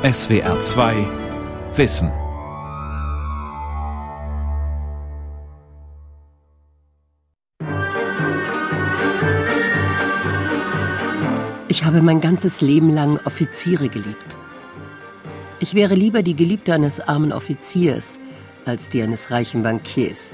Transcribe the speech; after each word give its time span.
SWR 0.00 0.60
2 0.60 0.94
Wissen. 1.74 2.12
Ich 11.66 11.84
habe 11.84 12.00
mein 12.00 12.20
ganzes 12.20 12.60
Leben 12.60 12.90
lang 12.90 13.18
Offiziere 13.24 13.88
geliebt. 13.88 14.36
Ich 15.58 15.74
wäre 15.74 15.94
lieber 15.94 16.22
die 16.22 16.36
Geliebte 16.36 16.74
eines 16.74 17.00
armen 17.00 17.32
Offiziers 17.32 18.20
als 18.66 18.88
die 18.88 19.02
eines 19.02 19.32
reichen 19.32 19.64
Bankiers. 19.64 20.32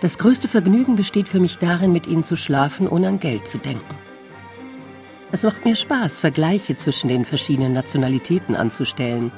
Das 0.00 0.18
größte 0.18 0.46
Vergnügen 0.46 0.94
besteht 0.94 1.26
für 1.26 1.40
mich 1.40 1.58
darin, 1.58 1.90
mit 1.90 2.06
ihnen 2.06 2.22
zu 2.22 2.36
schlafen, 2.36 2.86
ohne 2.86 3.08
an 3.08 3.18
Geld 3.18 3.48
zu 3.48 3.58
denken. 3.58 4.05
Es 5.32 5.42
macht 5.42 5.64
mir 5.64 5.74
Spaß, 5.74 6.20
Vergleiche 6.20 6.76
zwischen 6.76 7.08
den 7.08 7.24
verschiedenen 7.24 7.72
Nationalitäten 7.72 8.54
anzustellen. 8.54 9.32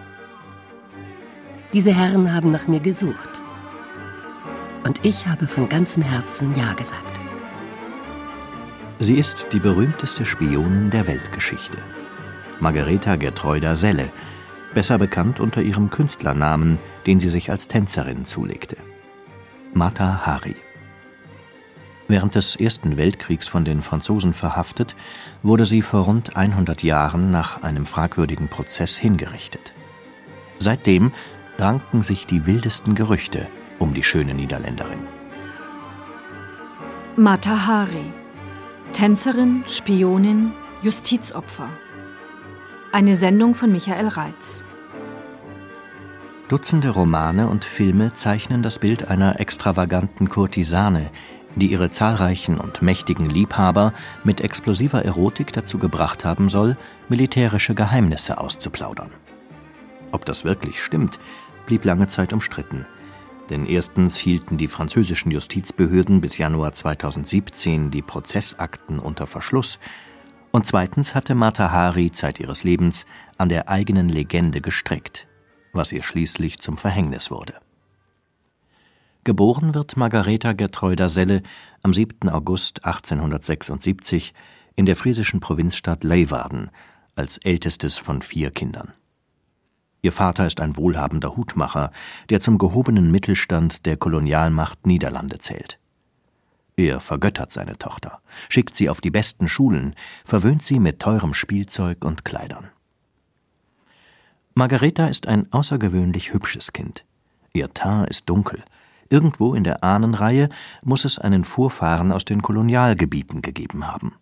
Diese 1.73 1.95
Herren 1.95 2.33
haben 2.35 2.51
nach 2.51 2.67
mir 2.67 2.81
gesucht. 2.81 3.43
Und 4.85 5.05
ich 5.05 5.27
habe 5.27 5.47
von 5.47 5.69
ganzem 5.69 6.03
Herzen 6.03 6.55
Ja 6.57 6.73
gesagt. 6.75 7.21
Sie 9.01 9.17
ist 9.17 9.49
die 9.53 9.61
berühmteste 9.61 10.25
Spionin 10.25 10.91
der 10.91 11.07
Weltgeschichte. 11.07 11.79
Margareta 12.61 13.17
Gertreuda 13.17 13.77
Selle, 13.77 14.11
besser 14.75 14.99
bekannt 14.99 15.41
unter 15.41 15.63
ihrem 15.63 15.91
Künstlernamen, 15.91 16.79
den 17.07 17.21
sie 17.21 17.29
sich 17.29 17.51
als 17.51 17.69
Tänzerin 17.69 18.25
zulegte. 18.25 18.77
Mata 19.73 20.27
Hari. 20.27 20.57
Während 22.09 22.35
des 22.35 22.57
Ersten 22.57 22.97
Weltkriegs 22.97 23.49
von 23.49 23.67
den 23.67 23.83
Franzosen 23.83 24.33
verhaftet, 24.33 24.97
wurde 25.43 25.67
sie 25.67 25.83
vor 25.83 26.05
rund 26.05 26.37
100 26.37 26.83
Jahren 26.83 27.31
nach 27.31 27.63
einem 27.63 27.85
fragwürdigen 27.85 28.49
Prozess 28.49 28.97
hingerichtet. 28.97 29.75
Seitdem 30.59 31.13
ranken 31.59 32.03
sich 32.03 32.27
die 32.27 32.47
wildesten 32.47 32.95
Gerüchte 32.95 33.49
um 33.79 33.93
die 33.93 34.03
schöne 34.03 34.33
Niederländerin. 34.33 35.01
Mata 37.17 37.67
Hari. 37.67 38.13
Tänzerin, 38.95 39.65
Spionin, 39.69 40.53
Justizopfer. 40.83 41.69
Eine 42.91 43.15
Sendung 43.15 43.55
von 43.55 43.71
Michael 43.71 44.09
Reitz. 44.09 44.65
Dutzende 46.49 46.89
Romane 46.89 47.49
und 47.49 47.67
Filme 47.67 48.15
zeichnen 48.15 48.63
das 48.63 48.79
Bild 48.79 49.09
einer 49.09 49.39
extravaganten 49.39 50.31
Kurtisane, 50.31 51.11
die 51.59 51.71
ihre 51.71 51.91
zahlreichen 51.91 52.59
und 52.59 52.83
mächtigen 52.83 53.29
Liebhaber 53.29 53.93
mit 54.25 54.41
explosiver 54.41 55.05
Erotik 55.05 55.53
dazu 55.53 55.79
gebracht 55.79 56.25
haben 56.25 56.49
soll, 56.49 56.77
militärische 57.09 57.75
Geheimnisse 57.75 58.39
auszuplaudern. 58.39 59.11
Ob 60.13 60.25
das 60.25 60.45
wirklich 60.45 60.83
stimmt, 60.83 61.19
blieb 61.67 61.85
lange 61.85 62.07
Zeit 62.09 62.33
umstritten. 62.33 62.87
Denn 63.51 63.67
erstens 63.67 64.17
hielten 64.17 64.59
die 64.59 64.69
französischen 64.69 65.31
Justizbehörden 65.31 66.21
bis 66.21 66.39
Januar 66.39 66.73
2017 66.73 67.91
die 67.91 68.03
Prozessakten 68.03 68.99
unter 68.99 69.27
Verschluss, 69.27 69.79
und 70.51 70.67
zweitens 70.67 71.15
hatte 71.15 71.35
Mata 71.35 71.71
Hari 71.71 72.11
Zeit 72.11 72.41
ihres 72.41 72.65
Lebens 72.65 73.05
an 73.37 73.51
der 73.51 73.69
eigenen 73.69 74.09
Legende 74.09 74.61
gestreckt, 74.61 75.29
was 75.73 75.93
ihr 75.93 76.03
schließlich 76.03 76.59
zum 76.59 76.79
Verhängnis 76.79 77.31
wurde. 77.31 77.55
Geboren 79.29 79.75
wird 79.75 79.99
Margareta 79.99 80.55
Gertreuda 80.55 81.11
Selle 81.11 81.43
am 81.83 81.93
7. 81.93 82.31
August 82.31 82.87
1876 82.87 84.33
in 84.75 84.87
der 84.87 84.97
friesischen 84.97 85.41
Provinzstadt 85.41 86.03
Leeuwarden 86.03 86.71
als 87.15 87.37
ältestes 87.37 87.99
von 87.99 88.23
vier 88.23 88.51
Kindern. 88.51 88.95
Ihr 90.01 90.13
Vater 90.13 90.47
ist 90.47 90.63
ein 90.63 90.79
wohlhabender 90.79 91.37
Hutmacher, 91.37 91.93
der 92.31 92.41
zum 92.41 92.57
gehobenen 92.57 93.11
Mittelstand 93.11 93.85
der 93.85 93.99
Kolonialmacht 93.99 94.87
Niederlande 94.87 95.39
zählt. 95.41 95.79
Er 96.79 96.99
vergöttert 96.99 97.53
seine 97.53 97.77
Tochter, 97.77 98.23
schickt 98.49 98.77
sie 98.77 98.89
auf 98.89 99.03
die 99.03 99.11
besten 99.11 99.47
Schulen, 99.47 99.95
verwöhnt 100.25 100.65
sie 100.65 100.81
mit 100.81 101.01
teurem 101.01 101.35
Spielzeug 101.35 102.03
und 102.03 102.25
Kleidern. 102.25 102.71
Margareta 104.55 105.07
ist 105.09 105.29
ein 105.29 105.53
außergewöhnlich 105.53 106.33
hübsches 106.33 106.73
Kind. 106.73 107.05
Ihr 107.53 107.75
Teint 107.75 108.09
ist 108.09 108.31
dunkel. 108.31 108.65
Irgendwo 109.11 109.55
in 109.55 109.65
der 109.65 109.83
Ahnenreihe 109.83 110.49
muss 110.83 111.05
es 111.05 111.19
einen 111.19 111.45
Vorfahren 111.45 112.13
aus 112.13 112.25
den 112.25 112.43
Kolonialgebieten 112.43 113.41
gegeben 113.43 113.87
haben. 113.87 114.15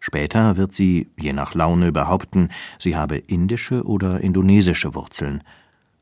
Später 0.00 0.56
wird 0.56 0.74
sie, 0.74 1.10
je 1.16 1.32
nach 1.32 1.54
Laune, 1.54 1.92
behaupten, 1.92 2.48
sie 2.78 2.96
habe 2.96 3.16
indische 3.16 3.84
oder 3.84 4.20
indonesische 4.20 4.96
Wurzeln. 4.96 5.44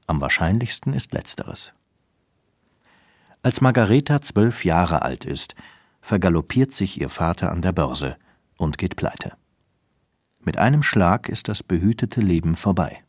Am 0.07 0.23
wahrscheinlichsten 0.23 0.95
ist 0.95 1.13
letzteres. 1.13 1.75
Als 3.43 3.61
Margareta 3.61 4.23
zwölf 4.23 4.65
Jahre 4.65 5.03
alt 5.03 5.27
ist, 5.27 5.55
vergaloppiert 6.01 6.73
sich 6.73 6.99
ihr 6.99 7.11
Vater 7.11 7.53
an 7.53 7.61
der 7.61 7.73
Börse 7.73 8.17
und 8.57 8.79
geht 8.79 8.97
pleite. 8.97 9.33
Mit 10.41 10.57
einem 10.57 10.83
Schlag 10.83 11.29
ist 11.29 11.49
das 11.49 11.63
behütete 11.63 12.23
Leben 12.23 12.57
vorbei. 12.57 13.03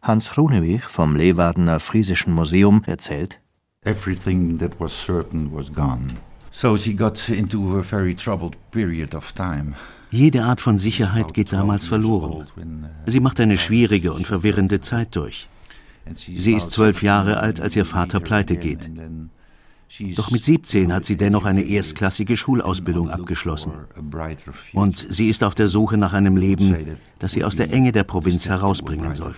Hans 0.00 0.30
Groeneweg 0.30 0.88
vom 0.88 1.14
Leeuwardener 1.14 1.80
Friesischen 1.80 2.32
Museum 2.32 2.82
erzählt: 2.86 3.40
Everything 3.86 4.58
that 4.58 4.78
was 4.78 4.92
certain 4.92 5.50
was 5.50 5.70
gone. 5.72 6.06
So 6.50 6.76
she 6.76 6.92
got 6.92 7.30
into 7.30 7.78
a 7.78 7.82
very 7.82 8.14
troubled 8.14 8.56
period 8.70 9.14
of 9.14 9.32
time. 9.32 9.74
Jede 10.10 10.44
Art 10.44 10.60
von 10.60 10.76
Sicherheit 10.76 11.32
geht 11.32 11.52
damals 11.52 11.86
verloren. 11.86 12.46
uh, 12.58 13.10
Sie 13.10 13.20
macht 13.20 13.40
eine 13.40 13.56
schwierige 13.56 14.12
und 14.12 14.26
verwirrende 14.26 14.82
Zeit 14.82 15.16
durch. 15.16 15.48
Sie 16.14 16.52
ist 16.52 16.72
zwölf 16.72 17.02
Jahre 17.02 17.38
alt, 17.38 17.60
als 17.60 17.74
ihr 17.74 17.86
Vater 17.86 18.20
pleite 18.20 18.58
geht. 18.58 18.90
Doch 20.16 20.30
mit 20.30 20.44
17 20.44 20.92
hat 20.92 21.06
sie 21.06 21.16
dennoch 21.16 21.46
eine 21.46 21.62
erstklassige 21.62 22.36
Schulausbildung 22.36 23.08
abgeschlossen. 23.08 23.72
Und 24.74 25.06
sie 25.08 25.28
ist 25.28 25.42
auf 25.42 25.54
der 25.54 25.68
Suche 25.68 25.96
nach 25.96 26.12
einem 26.12 26.36
Leben, 26.36 26.98
das 27.18 27.32
sie 27.32 27.44
aus 27.44 27.56
der 27.56 27.72
Enge 27.72 27.92
der 27.92 28.04
Provinz 28.04 28.46
herausbringen 28.46 29.14
soll. 29.14 29.34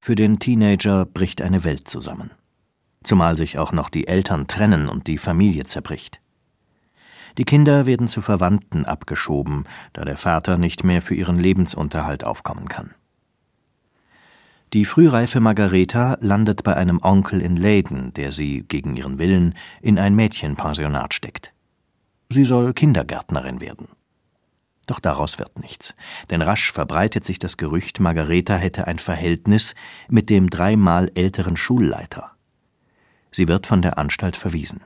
Für 0.00 0.14
den 0.14 0.38
Teenager 0.38 1.04
bricht 1.04 1.42
eine 1.42 1.64
Welt 1.64 1.88
zusammen. 1.88 2.30
Zumal 3.02 3.36
sich 3.36 3.58
auch 3.58 3.72
noch 3.72 3.90
die 3.90 4.06
Eltern 4.06 4.46
trennen 4.46 4.88
und 4.88 5.06
die 5.06 5.18
Familie 5.18 5.64
zerbricht. 5.64 6.20
Die 7.36 7.44
Kinder 7.44 7.86
werden 7.86 8.08
zu 8.08 8.20
Verwandten 8.20 8.84
abgeschoben, 8.84 9.64
da 9.92 10.04
der 10.04 10.16
Vater 10.16 10.58
nicht 10.58 10.82
mehr 10.82 11.02
für 11.02 11.14
ihren 11.14 11.38
Lebensunterhalt 11.38 12.24
aufkommen 12.24 12.68
kann. 12.68 12.94
Die 14.72 14.84
frühreife 14.84 15.40
Margareta 15.40 16.18
landet 16.20 16.62
bei 16.62 16.76
einem 16.76 17.00
Onkel 17.02 17.40
in 17.40 17.56
Leyden, 17.56 18.12
der 18.14 18.32
sie, 18.32 18.64
gegen 18.68 18.96
ihren 18.96 19.18
Willen, 19.18 19.54
in 19.80 19.98
ein 19.98 20.14
Mädchenpensionat 20.14 21.14
steckt. 21.14 21.54
Sie 22.28 22.44
soll 22.44 22.74
Kindergärtnerin 22.74 23.60
werden. 23.60 23.88
Doch 24.88 25.00
daraus 25.00 25.38
wird 25.38 25.58
nichts, 25.58 25.94
denn 26.30 26.40
rasch 26.40 26.72
verbreitet 26.72 27.22
sich 27.22 27.38
das 27.38 27.58
Gerücht, 27.58 28.00
Margareta 28.00 28.56
hätte 28.56 28.86
ein 28.86 28.98
Verhältnis 28.98 29.74
mit 30.08 30.30
dem 30.30 30.48
dreimal 30.48 31.10
älteren 31.14 31.58
Schulleiter. 31.58 32.32
Sie 33.30 33.48
wird 33.48 33.66
von 33.66 33.82
der 33.82 33.98
Anstalt 33.98 34.34
verwiesen. 34.34 34.80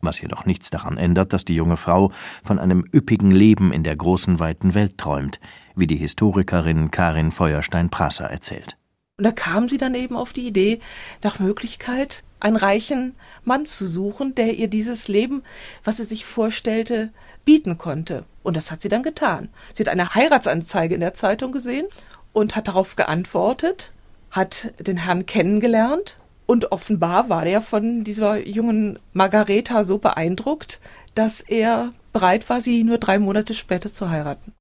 Was 0.00 0.20
jedoch 0.20 0.44
nichts 0.44 0.70
daran 0.70 0.96
ändert, 0.96 1.32
dass 1.32 1.44
die 1.44 1.54
junge 1.54 1.76
Frau 1.76 2.10
von 2.42 2.58
einem 2.58 2.84
üppigen 2.92 3.30
Leben 3.30 3.72
in 3.72 3.84
der 3.84 3.94
großen 3.94 4.40
weiten 4.40 4.74
Welt 4.74 4.98
träumt, 4.98 5.38
wie 5.76 5.86
die 5.86 5.96
Historikerin 5.96 6.90
Karin 6.90 7.30
Feuerstein-Prasser 7.30 8.24
erzählt. 8.24 8.76
Und 9.18 9.24
da 9.24 9.30
kam 9.30 9.68
sie 9.68 9.78
dann 9.78 9.94
eben 9.94 10.16
auf 10.16 10.32
die 10.32 10.48
Idee, 10.48 10.80
nach 11.22 11.38
Möglichkeit 11.38 12.24
einen 12.44 12.56
reichen 12.56 13.14
Mann 13.44 13.64
zu 13.64 13.86
suchen, 13.86 14.34
der 14.34 14.54
ihr 14.54 14.68
dieses 14.68 15.08
Leben, 15.08 15.42
was 15.82 15.96
sie 15.96 16.04
sich 16.04 16.24
vorstellte, 16.24 17.10
bieten 17.44 17.78
konnte. 17.78 18.24
Und 18.42 18.56
das 18.56 18.70
hat 18.70 18.82
sie 18.82 18.88
dann 18.88 19.02
getan. 19.02 19.48
Sie 19.72 19.82
hat 19.82 19.88
eine 19.88 20.14
Heiratsanzeige 20.14 20.94
in 20.94 21.00
der 21.00 21.14
Zeitung 21.14 21.52
gesehen 21.52 21.86
und 22.32 22.54
hat 22.54 22.68
darauf 22.68 22.96
geantwortet, 22.96 23.92
hat 24.30 24.72
den 24.78 24.98
Herrn 24.98 25.24
kennengelernt 25.24 26.18
und 26.46 26.72
offenbar 26.72 27.30
war 27.30 27.46
er 27.46 27.62
von 27.62 28.04
dieser 28.04 28.46
jungen 28.46 28.98
Margareta 29.14 29.84
so 29.84 29.96
beeindruckt, 29.96 30.80
dass 31.14 31.40
er 31.40 31.92
bereit 32.12 32.48
war, 32.50 32.60
sie 32.60 32.84
nur 32.84 32.98
drei 32.98 33.18
Monate 33.18 33.54
später 33.54 33.92
zu 33.92 34.10
heiraten. 34.10 34.52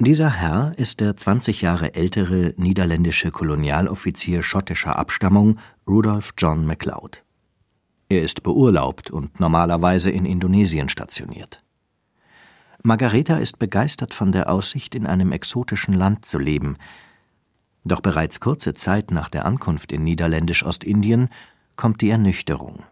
Dieser 0.00 0.28
Herr 0.28 0.74
ist 0.76 0.98
der 0.98 1.16
20 1.16 1.62
Jahre 1.62 1.94
ältere 1.94 2.52
niederländische 2.56 3.30
Kolonialoffizier 3.30 4.42
schottischer 4.42 4.98
Abstammung 4.98 5.60
Rudolph 5.88 6.34
John 6.36 6.66
MacLeod. 6.66 7.22
Er 8.08 8.22
ist 8.22 8.42
beurlaubt 8.42 9.12
und 9.12 9.38
normalerweise 9.38 10.10
in 10.10 10.26
Indonesien 10.26 10.88
stationiert. 10.88 11.62
Margareta 12.82 13.36
ist 13.36 13.60
begeistert 13.60 14.14
von 14.14 14.32
der 14.32 14.50
Aussicht, 14.50 14.96
in 14.96 15.06
einem 15.06 15.30
exotischen 15.30 15.94
Land 15.94 16.24
zu 16.24 16.40
leben. 16.40 16.76
Doch 17.84 18.00
bereits 18.00 18.40
kurze 18.40 18.72
Zeit 18.72 19.12
nach 19.12 19.28
der 19.28 19.46
Ankunft 19.46 19.92
in 19.92 20.02
Niederländisch-Ostindien 20.02 21.28
kommt 21.76 22.00
die 22.00 22.10
Ernüchterung. 22.10 22.82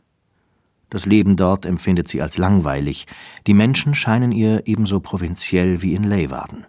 Das 0.88 1.04
Leben 1.04 1.36
dort 1.36 1.66
empfindet 1.66 2.06
sie 2.06 2.22
als 2.22 2.38
langweilig, 2.38 3.06
die 3.48 3.54
Menschen 3.54 3.96
scheinen 3.96 4.30
ihr 4.30 4.66
ebenso 4.66 5.00
provinziell 5.00 5.82
wie 5.82 5.94
in 5.94 6.04
Leeuwarden. 6.04 6.66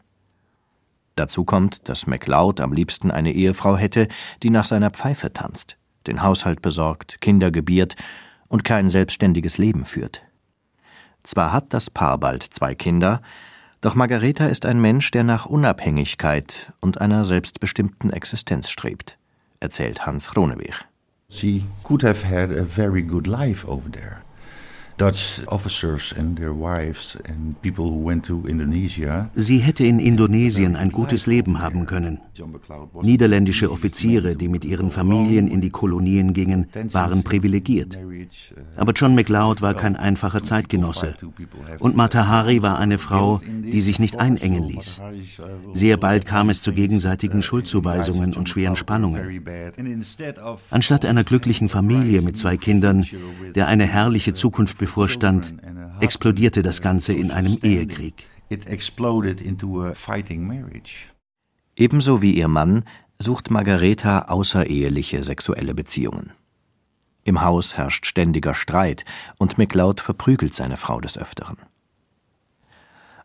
Dazu 1.16 1.44
kommt, 1.46 1.88
dass 1.90 2.08
MacLeod 2.08 2.60
am 2.60 2.74
liebsten 2.74 3.12
eine 3.12 3.32
Ehefrau 3.32 3.78
hätte, 3.78 4.08
die 4.42 4.50
nach 4.50 4.66
seiner 4.66 4.90
Pfeife 4.90 5.32
tanzt, 5.32 5.78
den 6.08 6.24
Haushalt 6.24 6.62
besorgt, 6.62 7.22
Kinder 7.22 7.52
gebiert 7.52 7.96
und 8.48 8.64
kein 8.64 8.90
selbstständiges 8.90 9.58
Leben 9.58 9.86
führt. 9.86 10.24
Zwar 11.24 11.54
hat 11.54 11.74
das 11.74 11.90
Paar 11.90 12.18
bald 12.18 12.44
zwei 12.44 12.76
Kinder, 12.76 13.22
doch 13.82 13.96
Margareta 13.96 14.46
ist 14.46 14.66
ein 14.66 14.80
Mensch, 14.80 15.12
der 15.12 15.24
nach 15.24 15.46
Unabhängigkeit 15.46 16.72
und 16.80 17.02
einer 17.02 17.26
selbstbestimmten 17.26 18.12
Existenz 18.12 18.70
strebt, 18.70 19.18
erzählt 19.60 20.06
Hans 20.06 20.30
Groneweeg. 20.30 20.86
She 21.30 21.66
could 21.84 22.04
have 22.04 22.28
had 22.28 22.50
a 22.52 22.64
very 22.64 23.02
good 23.02 23.28
life 23.28 23.68
over 23.68 23.92
there. 23.92 24.22
Sie 29.36 29.58
hätte 29.60 29.86
in 29.86 30.00
Indonesien 30.00 30.76
ein 30.76 30.90
gutes 30.90 31.26
Leben 31.26 31.62
haben 31.62 31.86
können. 31.86 32.20
Niederländische 33.02 33.72
Offiziere, 33.72 34.36
die 34.36 34.48
mit 34.48 34.66
ihren 34.66 34.90
Familien 34.90 35.48
in 35.48 35.62
die 35.62 35.70
Kolonien 35.70 36.34
gingen, 36.34 36.68
waren 36.92 37.24
privilegiert. 37.24 38.00
Aber 38.76 38.94
John 38.94 39.16
MacLeod 39.16 39.62
war 39.62 39.74
kein 39.76 39.96
einfacher 39.96 40.44
Zeitgenosse. 40.44 41.16
Und 41.80 41.96
Mata 41.96 42.28
Hari 42.28 42.62
war 42.62 42.80
eine 42.80 42.98
Frau, 42.98 43.42
die 43.48 43.82
sich 43.82 44.00
nicht 44.00 44.20
einengen 44.20 44.64
ließ. 44.64 45.02
Sehr 45.74 45.98
bald 45.98 46.26
kam 46.26 46.50
es 46.50 46.62
zu 46.62 46.74
gegenseitigen 46.74 47.42
Schuldzuweisungen 47.42 48.34
und 48.34 48.50
schweren 48.50 48.76
Spannungen. 48.76 49.44
Anstatt 50.72 51.06
einer 51.06 51.24
glücklichen 51.24 51.70
Familie 51.70 52.22
mit 52.22 52.38
zwei 52.38 52.58
Kindern, 52.58 53.06
der 53.56 53.68
eine 53.68 53.86
herrliche 53.86 54.34
Zukunft 54.34 54.78
bevorstand, 54.78 55.54
explodierte 56.00 56.62
das 56.62 56.82
Ganze 56.82 57.14
in 57.14 57.32
einem 57.32 57.58
Ehekrieg. 57.62 58.28
Ebenso 61.76 62.22
wie 62.22 62.36
ihr 62.36 62.48
Mann 62.48 62.86
sucht 63.18 63.50
Margareta 63.50 64.24
außereheliche 64.24 65.24
sexuelle 65.24 65.74
Beziehungen. 65.74 66.32
Im 67.24 67.42
Haus 67.42 67.78
herrscht 67.78 68.06
ständiger 68.06 68.54
Streit 68.54 69.06
und 69.38 69.58
McLeod 69.58 70.02
verprügelt 70.02 70.54
seine 70.54 70.78
Frau 70.78 71.00
des 71.00 71.18
Öfteren. 71.18 71.58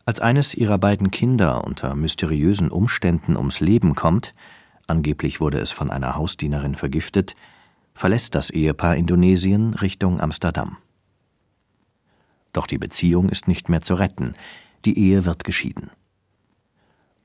Als 0.05 0.19
eines 0.19 0.55
ihrer 0.55 0.79
beiden 0.79 1.11
Kinder 1.11 1.63
unter 1.65 1.93
mysteriösen 1.95 2.71
Umständen 2.71 3.37
ums 3.37 3.59
Leben 3.59 3.93
kommt, 3.93 4.33
angeblich 4.87 5.39
wurde 5.39 5.59
es 5.59 5.71
von 5.71 5.91
einer 5.91 6.15
Hausdienerin 6.15 6.75
vergiftet, 6.75 7.35
verlässt 7.93 8.33
das 8.33 8.49
Ehepaar 8.49 8.95
Indonesien 8.95 9.75
Richtung 9.75 10.19
Amsterdam. 10.21 10.77
Doch 12.53 12.65
die 12.65 12.79
Beziehung 12.79 13.29
ist 13.29 13.47
nicht 13.47 13.69
mehr 13.69 13.81
zu 13.81 13.95
retten, 13.95 14.33
die 14.85 14.97
Ehe 14.97 15.25
wird 15.25 15.43
geschieden. 15.43 15.91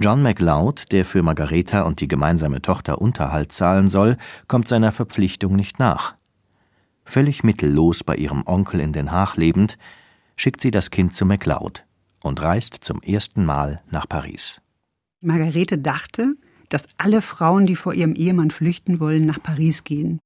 John 0.00 0.22
MacLeod, 0.22 0.92
der 0.92 1.04
für 1.04 1.22
Margareta 1.22 1.82
und 1.82 2.00
die 2.00 2.08
gemeinsame 2.08 2.60
Tochter 2.60 3.00
Unterhalt 3.00 3.52
zahlen 3.52 3.88
soll, 3.88 4.16
kommt 4.48 4.68
seiner 4.68 4.92
Verpflichtung 4.92 5.56
nicht 5.56 5.78
nach. 5.78 6.14
Völlig 7.04 7.44
mittellos 7.44 8.02
bei 8.02 8.16
ihrem 8.16 8.42
Onkel 8.46 8.80
in 8.80 8.92
Den 8.92 9.12
Haag 9.12 9.36
lebend, 9.36 9.78
schickt 10.36 10.60
sie 10.60 10.70
das 10.70 10.90
Kind 10.90 11.14
zu 11.14 11.26
MacLeod 11.26 11.84
und 12.22 12.42
reist 12.42 12.78
zum 12.80 13.00
ersten 13.02 13.44
Mal 13.44 13.82
nach 13.90 14.08
Paris. 14.08 14.60
Margarete 15.20 15.78
dachte, 15.78 16.34
dass 16.68 16.88
alle 16.96 17.20
Frauen, 17.20 17.66
die 17.66 17.76
vor 17.76 17.94
ihrem 17.94 18.14
Ehemann 18.14 18.50
flüchten 18.50 19.00
wollen, 19.00 19.26
nach 19.26 19.42
Paris 19.42 19.84
gehen. 19.84 20.18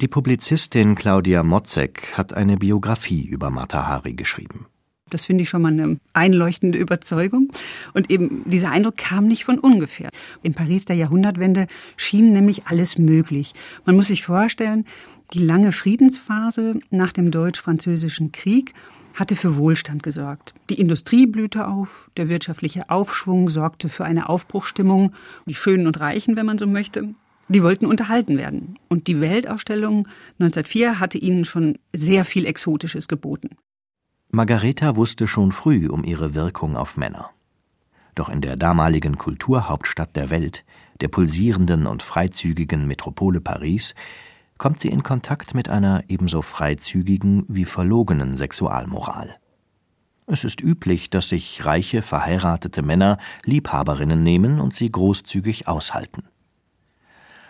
Die 0.00 0.08
Publizistin 0.08 0.94
Claudia 0.94 1.42
Motzek 1.42 2.12
hat 2.18 2.34
eine 2.34 2.58
Biografie 2.58 3.24
über 3.24 3.50
Mata 3.50 3.86
Hari 3.86 4.12
geschrieben. 4.12 4.66
Das 5.08 5.24
finde 5.24 5.44
ich 5.44 5.48
schon 5.48 5.62
mal 5.62 5.72
eine 5.72 6.00
einleuchtende 6.14 6.78
Überzeugung. 6.78 7.52
Und 7.94 8.10
eben 8.10 8.42
dieser 8.44 8.72
Eindruck 8.72 8.96
kam 8.96 9.28
nicht 9.28 9.44
von 9.44 9.60
ungefähr. 9.60 10.10
In 10.42 10.54
Paris 10.54 10.84
der 10.84 10.96
Jahrhundertwende 10.96 11.68
schien 11.96 12.32
nämlich 12.32 12.66
alles 12.66 12.98
möglich. 12.98 13.54
Man 13.84 13.94
muss 13.94 14.08
sich 14.08 14.24
vorstellen, 14.24 14.84
die 15.32 15.38
lange 15.38 15.70
Friedensphase 15.70 16.80
nach 16.90 17.12
dem 17.12 17.30
Deutsch-Französischen 17.30 18.32
Krieg 18.32 18.72
hatte 19.14 19.36
für 19.36 19.56
Wohlstand 19.56 20.02
gesorgt. 20.02 20.54
Die 20.70 20.78
Industrie 20.80 21.26
blühte 21.26 21.68
auf, 21.68 22.10
der 22.16 22.28
wirtschaftliche 22.28 22.90
Aufschwung 22.90 23.48
sorgte 23.48 23.88
für 23.88 24.04
eine 24.04 24.28
Aufbruchstimmung. 24.28 25.14
Die 25.46 25.54
Schönen 25.54 25.86
und 25.86 26.00
Reichen, 26.00 26.36
wenn 26.36 26.46
man 26.46 26.58
so 26.58 26.66
möchte, 26.66 27.14
die 27.48 27.62
wollten 27.62 27.86
unterhalten 27.86 28.36
werden. 28.38 28.74
Und 28.88 29.06
die 29.06 29.20
Weltausstellung 29.20 30.08
1904 30.40 30.98
hatte 30.98 31.18
ihnen 31.18 31.44
schon 31.44 31.78
sehr 31.92 32.24
viel 32.24 32.44
Exotisches 32.44 33.06
geboten. 33.08 33.50
Margareta 34.30 34.96
wusste 34.96 35.26
schon 35.26 35.52
früh 35.52 35.88
um 35.88 36.04
ihre 36.04 36.34
Wirkung 36.34 36.76
auf 36.76 36.96
Männer. 36.96 37.30
Doch 38.14 38.28
in 38.28 38.40
der 38.40 38.56
damaligen 38.56 39.18
Kulturhauptstadt 39.18 40.16
der 40.16 40.30
Welt, 40.30 40.64
der 41.00 41.08
pulsierenden 41.08 41.86
und 41.86 42.02
freizügigen 42.02 42.86
Metropole 42.86 43.40
Paris, 43.40 43.94
kommt 44.58 44.80
sie 44.80 44.88
in 44.88 45.02
Kontakt 45.02 45.54
mit 45.54 45.68
einer 45.68 46.02
ebenso 46.08 46.42
freizügigen 46.42 47.44
wie 47.48 47.64
verlogenen 47.64 48.36
Sexualmoral. 48.36 49.36
Es 50.26 50.42
ist 50.42 50.60
üblich, 50.60 51.08
dass 51.08 51.28
sich 51.28 51.64
reiche, 51.64 52.02
verheiratete 52.02 52.82
Männer 52.82 53.18
Liebhaberinnen 53.44 54.22
nehmen 54.22 54.60
und 54.60 54.74
sie 54.74 54.90
großzügig 54.90 55.68
aushalten. 55.68 56.24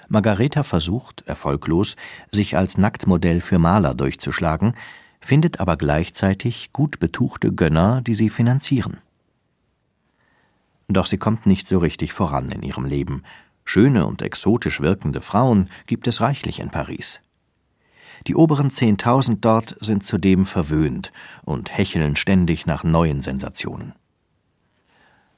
Margareta 0.09 0.63
versucht, 0.63 1.23
erfolglos, 1.27 1.97
sich 2.31 2.57
als 2.57 2.77
Nacktmodell 2.77 3.41
für 3.41 3.59
Maler 3.59 3.95
durchzuschlagen, 3.95 4.75
findet 5.27 5.59
aber 5.59 5.77
gleichzeitig 5.77 6.73
gut 6.73 7.01
betuchte 7.01 7.53
Gönner, 7.53 8.01
die 8.01 8.15
sie 8.15 8.31
finanzieren. 8.31 8.99
Doch 10.89 11.07
sie 11.07 11.19
kommt 11.19 11.47
nicht 11.47 11.67
so 11.67 11.79
richtig 11.79 12.13
voran 12.13 12.49
in 12.51 12.63
ihrem 12.63 12.85
Leben. 12.85 13.25
Schöne 13.65 14.07
und 14.07 14.23
exotisch 14.23 14.81
wirkende 14.81 15.21
Frauen 15.21 15.69
gibt 15.87 16.07
es 16.07 16.21
reichlich 16.21 16.61
in 16.61 16.71
Paris. 16.71 17.21
Die 18.29 18.37
oberen 18.37 18.71
Zehntausend 18.71 19.45
dort 19.45 19.77
sind 19.81 20.07
zudem 20.07 20.47
verwöhnt 20.47 21.13
und 21.45 21.77
hecheln 21.77 22.15
ständig 22.15 22.67
nach 22.67 22.85
neuen 22.85 23.21
Sensationen. 23.21 23.95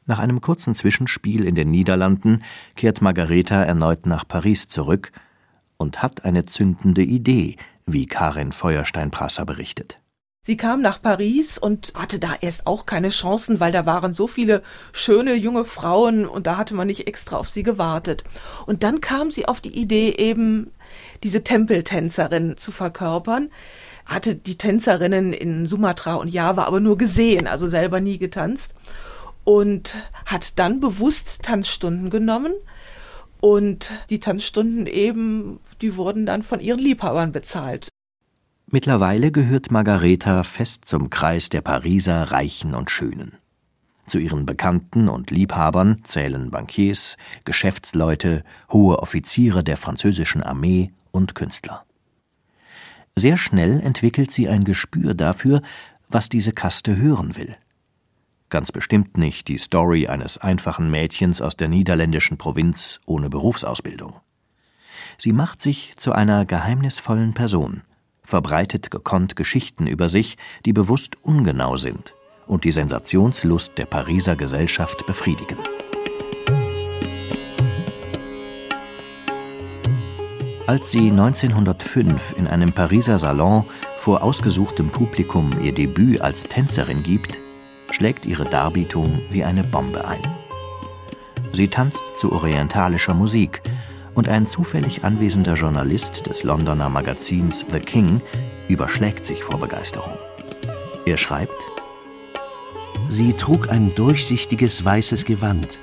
Nach 0.05 0.19
einem 0.19 0.43
kurzen 0.43 0.75
Zwischenspiel 0.75 1.45
in 1.45 1.55
den 1.55 1.71
Niederlanden 1.71 2.43
kehrt 2.77 3.01
Margareta 3.01 3.63
erneut 3.63 4.05
nach 4.05 4.29
Paris 4.29 4.69
zurück 4.69 5.13
und 5.79 6.03
hat 6.03 6.27
eine 6.27 6.45
zündende 6.45 7.03
Idee, 7.03 7.57
wie 7.93 8.07
Karin 8.07 8.53
Feuerstein-Prasser 8.53 9.45
berichtet. 9.45 9.99
Sie 10.43 10.57
kam 10.57 10.81
nach 10.81 11.03
Paris 11.03 11.59
und 11.59 11.93
hatte 11.95 12.19
da 12.19 12.31
erst 12.41 12.67
auch 12.67 12.87
keine 12.87 13.11
Chancen, 13.11 13.61
weil 13.61 13.71
da 13.71 13.85
waren 13.85 14.15
so 14.15 14.27
viele 14.27 14.63
schöne 14.93 15.35
junge 15.35 15.67
Frauen 15.67 16.27
und 16.27 16.47
da 16.47 16.57
hatte 16.57 16.75
man 16.75 16.87
nicht 16.87 17.07
extra 17.07 17.37
auf 17.37 17.51
sie 17.51 17.63
gewartet. 17.63 18.25
Und 18.65 18.83
dann 18.83 19.03
kam 19.03 19.31
sie 19.31 19.47
auf 19.47 19.61
die 19.61 19.79
Idee, 19.79 20.15
eben 20.17 20.73
diese 21.23 21.45
Tempeltänzerin 21.45 22.57
zu 22.57 22.73
verkörpern. 22.73 23.51
Hatte 24.07 24.37
die 24.37 24.57
Tänzerinnen 24.57 25.35
in 25.35 25.67
Sumatra 25.67 26.15
und 26.15 26.29
Java 26.29 26.65
aber 26.65 26.81
nur 26.81 26.97
gesehen, 26.97 27.47
also 27.47 27.69
selber 27.69 28.01
nie 28.01 28.19
getanzt 28.19 28.75
und 29.45 29.97
hat 30.25 30.59
dann 30.59 30.81
bewusst 30.81 31.43
Tanzstunden 31.43 32.11
genommen 32.11 32.53
und 33.41 33.93
die 34.11 34.21
Tanzstunden 34.21 34.87
eben, 34.87 35.61
die 35.81 35.97
wurden 35.97 36.27
dann 36.27 36.43
von 36.43 36.61
ihren 36.61 36.81
Liebhabern 36.81 37.33
bezahlt. 37.33 37.89
Mittlerweile 38.71 39.33
gehört 39.33 39.71
Margareta 39.71 40.43
fest 40.43 40.85
zum 40.85 41.09
Kreis 41.09 41.49
der 41.49 41.63
Pariser 41.63 42.25
Reichen 42.31 42.75
und 42.75 42.91
Schönen. 42.91 43.33
Zu 44.07 44.19
ihren 44.19 44.47
Bekannten 44.47 45.09
und 45.09 45.31
Liebhabern 45.31 46.01
zählen 46.05 46.51
Bankiers, 46.51 47.17
Geschäftsleute, 47.45 48.45
hohe 48.73 48.99
Offiziere 48.99 49.63
der 49.65 49.77
französischen 49.77 50.43
Armee 50.43 50.93
und 51.11 51.35
Künstler. 51.35 51.85
Sehr 53.17 53.37
schnell 53.37 53.81
entwickelt 53.81 54.31
sie 54.31 54.49
ein 54.49 54.65
Gespür 54.65 55.15
dafür, 55.15 55.63
was 56.09 56.29
diese 56.29 56.53
Kaste 56.53 56.97
hören 56.97 57.37
will 57.37 57.57
ganz 58.51 58.73
bestimmt 58.73 59.19
nicht 59.19 59.49
die 59.49 59.59
Story 59.59 60.09
eines 60.09 60.39
einfachen 60.39 60.91
Mädchens 60.91 61.43
aus 61.43 61.57
der 61.57 61.69
niederländischen 61.69 62.39
Provinz 62.39 63.01
ohne 63.07 63.31
Berufsausbildung. 63.31 64.21
Sie 65.17 65.33
macht 65.33 65.61
sich 65.63 65.95
zu 65.97 66.13
einer 66.13 66.45
geheimnisvollen 66.45 67.35
Person, 67.35 67.83
verbreitet 68.23 68.91
gekonnt 68.91 69.37
Geschichten 69.37 69.87
über 69.87 70.09
sich, 70.09 70.37
die 70.65 70.73
bewusst 70.73 71.17
ungenau 71.23 71.77
sind 71.77 72.15
und 72.47 72.65
die 72.65 72.73
Sensationslust 72.73 73.77
der 73.79 73.87
Pariser 73.87 74.37
Gesellschaft 74.37 75.07
befriedigen. 75.07 75.59
Als 80.67 80.91
sie 80.91 81.11
1905 81.11 82.35
in 82.37 82.47
einem 82.47 82.75
Pariser 82.75 83.19
Salon 83.19 83.65
vor 83.97 84.23
ausgesuchtem 84.23 84.91
Publikum 84.91 85.59
ihr 85.63 85.73
Debüt 85.73 86.21
als 86.21 86.43
Tänzerin 86.43 87.03
gibt, 87.03 87.41
schlägt 87.91 88.27
ihre 88.27 88.45
Darbietung 88.45 89.21
wie 89.31 89.45
eine 89.45 89.65
Bombe 89.65 90.07
ein. 90.07 90.21
Sie 91.53 91.69
tanzt 91.69 92.03
zu 92.17 92.33
orientalischer 92.33 93.15
Musik 93.15 93.63
und 94.15 94.29
ein 94.29 94.47
zufällig 94.47 95.05
anwesender 95.05 95.55
Journalist 95.55 96.27
des 96.27 96.43
Londoner 96.43 96.89
Magazins 96.89 97.65
The 97.71 97.81
King 97.81 98.21
überschlägt 98.69 99.25
sich 99.25 99.43
vor 99.43 99.59
Begeisterung. 99.59 100.15
Er 101.07 101.17
schreibt: 101.17 101.67
Sie 103.09 103.33
trug 103.33 103.71
ein 103.71 103.95
durchsichtiges 103.95 104.85
weißes 104.85 105.25
Gewand 105.25 105.79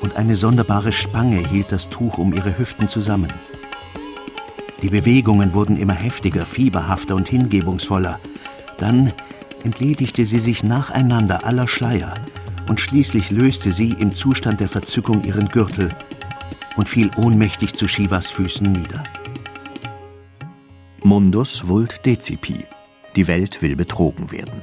und 0.00 0.16
eine 0.16 0.36
sonderbare 0.36 0.92
Spange 0.92 1.38
hielt 1.48 1.72
das 1.72 1.88
Tuch 1.88 2.18
um 2.18 2.34
ihre 2.34 2.58
Hüften 2.58 2.88
zusammen. 2.88 3.32
Die 4.82 4.90
Bewegungen 4.90 5.54
wurden 5.54 5.76
immer 5.76 5.94
heftiger, 5.94 6.44
fieberhafter 6.44 7.14
und 7.14 7.28
hingebungsvoller. 7.28 8.18
Dann 8.78 9.12
entledigte 9.64 10.24
sie 10.24 10.38
sich 10.38 10.62
nacheinander 10.62 11.44
aller 11.44 11.68
Schleier 11.68 12.14
und 12.68 12.80
schließlich 12.80 13.30
löste 13.30 13.72
sie 13.72 13.92
im 13.92 14.14
Zustand 14.14 14.60
der 14.60 14.68
Verzückung 14.68 15.24
ihren 15.24 15.48
Gürtel 15.48 15.94
und 16.76 16.88
fiel 16.88 17.10
ohnmächtig 17.16 17.74
zu 17.74 17.88
Shivas 17.88 18.30
Füßen 18.30 18.70
nieder. 18.70 19.02
Mundus 21.02 21.66
vult 21.66 22.06
decipi. 22.06 22.64
Die 23.16 23.26
Welt 23.26 23.60
will 23.60 23.76
betrogen 23.76 24.30
werden. 24.30 24.62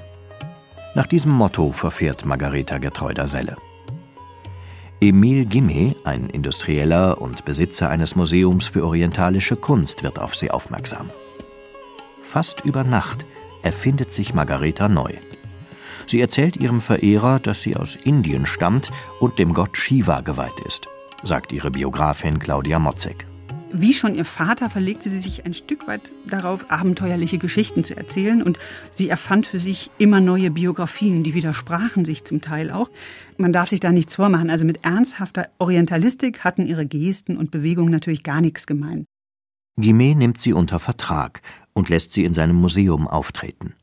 Nach 0.95 1.05
diesem 1.05 1.31
Motto 1.31 1.71
verfährt 1.71 2.25
Margareta 2.25 2.77
Getreuder-Selle. 2.77 3.55
Emile 5.01 5.45
Gimme, 5.45 5.95
ein 6.03 6.29
Industrieller 6.29 7.21
und 7.21 7.45
Besitzer 7.45 7.89
eines 7.89 8.15
Museums 8.15 8.67
für 8.67 8.85
orientalische 8.85 9.55
Kunst, 9.55 10.03
wird 10.03 10.19
auf 10.19 10.35
sie 10.35 10.51
aufmerksam. 10.51 11.09
Fast 12.21 12.65
über 12.65 12.83
Nacht 12.83 13.25
erfindet 13.63 14.11
sich 14.11 14.33
Margareta 14.33 14.89
neu. 14.89 15.11
Sie 16.05 16.21
erzählt 16.21 16.57
ihrem 16.57 16.81
Verehrer, 16.81 17.39
dass 17.39 17.61
sie 17.61 17.75
aus 17.75 17.95
Indien 17.95 18.45
stammt 18.45 18.91
und 19.19 19.37
dem 19.37 19.53
Gott 19.53 19.77
Shiva 19.77 20.21
geweiht 20.21 20.59
ist, 20.65 20.87
sagt 21.23 21.53
ihre 21.53 21.69
Biografin 21.69 22.39
Claudia 22.39 22.79
Motzek. 22.79 23.27
Wie 23.71 23.93
schon 23.93 24.15
ihr 24.15 24.25
Vater 24.25 24.67
verlegte 24.67 25.11
sie 25.11 25.21
sich 25.21 25.45
ein 25.45 25.53
Stück 25.53 25.87
weit 25.87 26.11
darauf, 26.25 26.71
abenteuerliche 26.71 27.37
Geschichten 27.37 27.83
zu 27.83 27.95
erzählen 27.95 28.41
und 28.41 28.57
sie 28.91 29.09
erfand 29.09 29.45
für 29.45 29.59
sich 29.59 29.91
immer 29.99 30.21
neue 30.21 30.49
Biografien, 30.49 31.21
die 31.21 31.35
widersprachen 31.35 32.03
sich 32.03 32.23
zum 32.23 32.41
Teil 32.41 32.71
auch. 32.71 32.89
Man 33.37 33.53
darf 33.53 33.69
sich 33.69 33.79
da 33.79 33.91
nichts 33.91 34.15
vormachen, 34.15 34.49
also 34.49 34.65
mit 34.65 34.83
ernsthafter 34.83 35.49
Orientalistik 35.59 36.43
hatten 36.43 36.65
ihre 36.65 36.87
Gesten 36.87 37.37
und 37.37 37.51
Bewegungen 37.51 37.91
natürlich 37.91 38.23
gar 38.23 38.41
nichts 38.41 38.65
gemein. 38.65 39.05
Guimet 39.79 40.17
nimmt 40.17 40.41
sie 40.41 40.53
unter 40.53 40.79
Vertrag 40.79 41.41
und 41.79 41.89
lässt 41.89 42.13
sie 42.13 42.25
in 42.25 42.33
seinem 42.33 42.57
Museum 42.57 43.07
auftreten. 43.07 43.73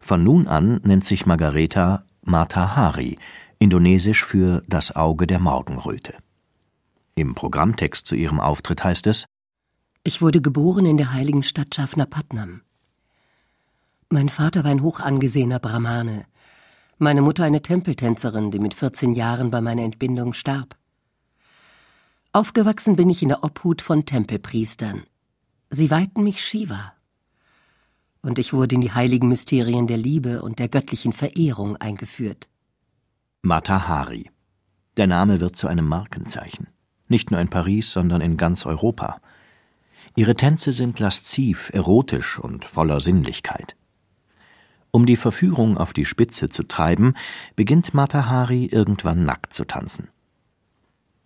Von 0.00 0.24
nun 0.24 0.48
an 0.48 0.80
nennt 0.82 1.04
sich 1.04 1.24
Margareta 1.24 2.04
Matahari, 2.22 3.18
indonesisch 3.58 4.24
für 4.24 4.62
das 4.68 4.94
Auge 4.94 5.26
der 5.26 5.38
Morgenröte. 5.38 6.14
Im 7.14 7.34
Programmtext 7.34 8.06
zu 8.06 8.16
ihrem 8.16 8.40
Auftritt 8.40 8.84
heißt 8.84 9.06
es 9.06 9.24
Ich 10.02 10.20
wurde 10.20 10.42
geboren 10.42 10.84
in 10.84 10.96
der 10.96 11.12
heiligen 11.12 11.44
Stadt 11.44 11.76
Jaffnapatnam. 11.76 12.62
Mein 14.10 14.28
Vater 14.28 14.64
war 14.64 14.70
ein 14.72 14.82
hoch 14.82 15.00
angesehener 15.00 15.60
Brahmane, 15.60 16.26
meine 16.98 17.22
Mutter 17.22 17.44
eine 17.44 17.62
Tempeltänzerin, 17.62 18.50
die 18.50 18.58
mit 18.58 18.74
14 18.74 19.14
Jahren 19.14 19.50
bei 19.50 19.60
meiner 19.60 19.82
Entbindung 19.82 20.32
starb. 20.32 20.76
Aufgewachsen 22.32 22.96
bin 22.96 23.10
ich 23.10 23.22
in 23.22 23.28
der 23.28 23.44
Obhut 23.44 23.80
von 23.80 24.06
Tempelpriestern. 24.06 25.04
Sie 25.70 25.90
weihten 25.90 26.24
mich 26.24 26.44
Shiva. 26.44 26.95
Und 28.22 28.38
ich 28.38 28.52
wurde 28.52 28.74
in 28.74 28.80
die 28.80 28.92
heiligen 28.92 29.28
Mysterien 29.28 29.86
der 29.86 29.98
Liebe 29.98 30.42
und 30.42 30.58
der 30.58 30.68
göttlichen 30.68 31.12
Verehrung 31.12 31.76
eingeführt. 31.76 32.48
Matahari. 33.42 34.30
Der 34.96 35.06
Name 35.06 35.40
wird 35.40 35.56
zu 35.56 35.68
einem 35.68 35.86
Markenzeichen 35.86 36.68
nicht 37.08 37.30
nur 37.30 37.40
in 37.40 37.48
Paris, 37.48 37.92
sondern 37.92 38.20
in 38.20 38.36
ganz 38.36 38.66
Europa. 38.66 39.20
Ihre 40.14 40.34
Tänze 40.34 40.72
sind 40.72 40.98
lasziv, 40.98 41.70
erotisch 41.72 42.38
und 42.38 42.64
voller 42.64 43.00
Sinnlichkeit. 43.00 43.76
Um 44.90 45.04
die 45.04 45.16
Verführung 45.16 45.76
auf 45.76 45.92
die 45.92 46.06
Spitze 46.06 46.48
zu 46.48 46.66
treiben, 46.66 47.14
beginnt 47.54 47.92
Mata 47.92 48.26
Hari 48.26 48.66
irgendwann 48.66 49.24
nackt 49.24 49.52
zu 49.52 49.64
tanzen. 49.64 50.08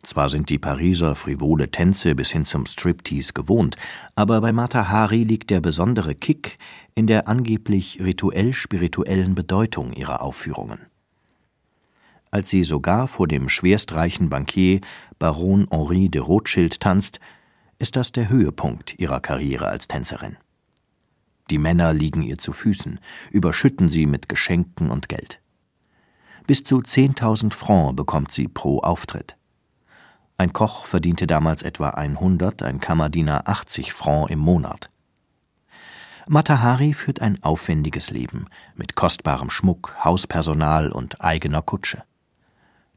Zwar 0.02 0.28
sind 0.28 0.48
die 0.48 0.58
Pariser 0.58 1.14
frivole 1.14 1.70
Tänze 1.70 2.14
bis 2.14 2.30
hin 2.30 2.44
zum 2.44 2.66
Striptease 2.66 3.32
gewohnt, 3.34 3.76
aber 4.14 4.40
bei 4.40 4.52
Mata 4.52 4.88
Hari 4.88 5.24
liegt 5.24 5.50
der 5.50 5.60
besondere 5.60 6.14
Kick 6.14 6.58
in 6.94 7.06
der 7.06 7.28
angeblich 7.28 8.00
rituell-spirituellen 8.00 9.34
Bedeutung 9.34 9.92
ihrer 9.92 10.22
Aufführungen 10.22 10.90
als 12.30 12.50
sie 12.50 12.64
sogar 12.64 13.08
vor 13.08 13.26
dem 13.26 13.48
schwerstreichen 13.48 14.30
Bankier 14.30 14.80
Baron 15.18 15.66
Henri 15.70 16.08
de 16.08 16.22
Rothschild 16.22 16.80
tanzt, 16.80 17.20
ist 17.78 17.96
das 17.96 18.12
der 18.12 18.28
Höhepunkt 18.28 18.98
ihrer 18.98 19.20
Karriere 19.20 19.68
als 19.68 19.88
Tänzerin. 19.88 20.36
Die 21.50 21.58
Männer 21.58 21.92
liegen 21.92 22.22
ihr 22.22 22.38
zu 22.38 22.52
Füßen, 22.52 23.00
überschütten 23.30 23.88
sie 23.88 24.06
mit 24.06 24.28
Geschenken 24.28 24.90
und 24.90 25.08
Geld. 25.08 25.40
Bis 26.46 26.62
zu 26.62 26.78
10.000 26.78 27.52
Francs 27.52 27.96
bekommt 27.96 28.32
sie 28.32 28.48
pro 28.48 28.78
Auftritt. 28.80 29.36
Ein 30.40 30.54
Koch 30.54 30.86
verdiente 30.86 31.26
damals 31.26 31.60
etwa 31.60 31.90
100, 31.90 32.62
ein 32.62 32.80
Kammerdiener 32.80 33.46
80 33.46 33.92
Francs 33.92 34.30
im 34.30 34.38
Monat. 34.38 34.88
Matahari 36.26 36.94
führt 36.94 37.20
ein 37.20 37.42
aufwendiges 37.42 38.10
Leben 38.10 38.46
mit 38.74 38.94
kostbarem 38.94 39.50
Schmuck, 39.50 39.94
Hauspersonal 40.02 40.92
und 40.92 41.20
eigener 41.22 41.60
Kutsche. 41.60 42.04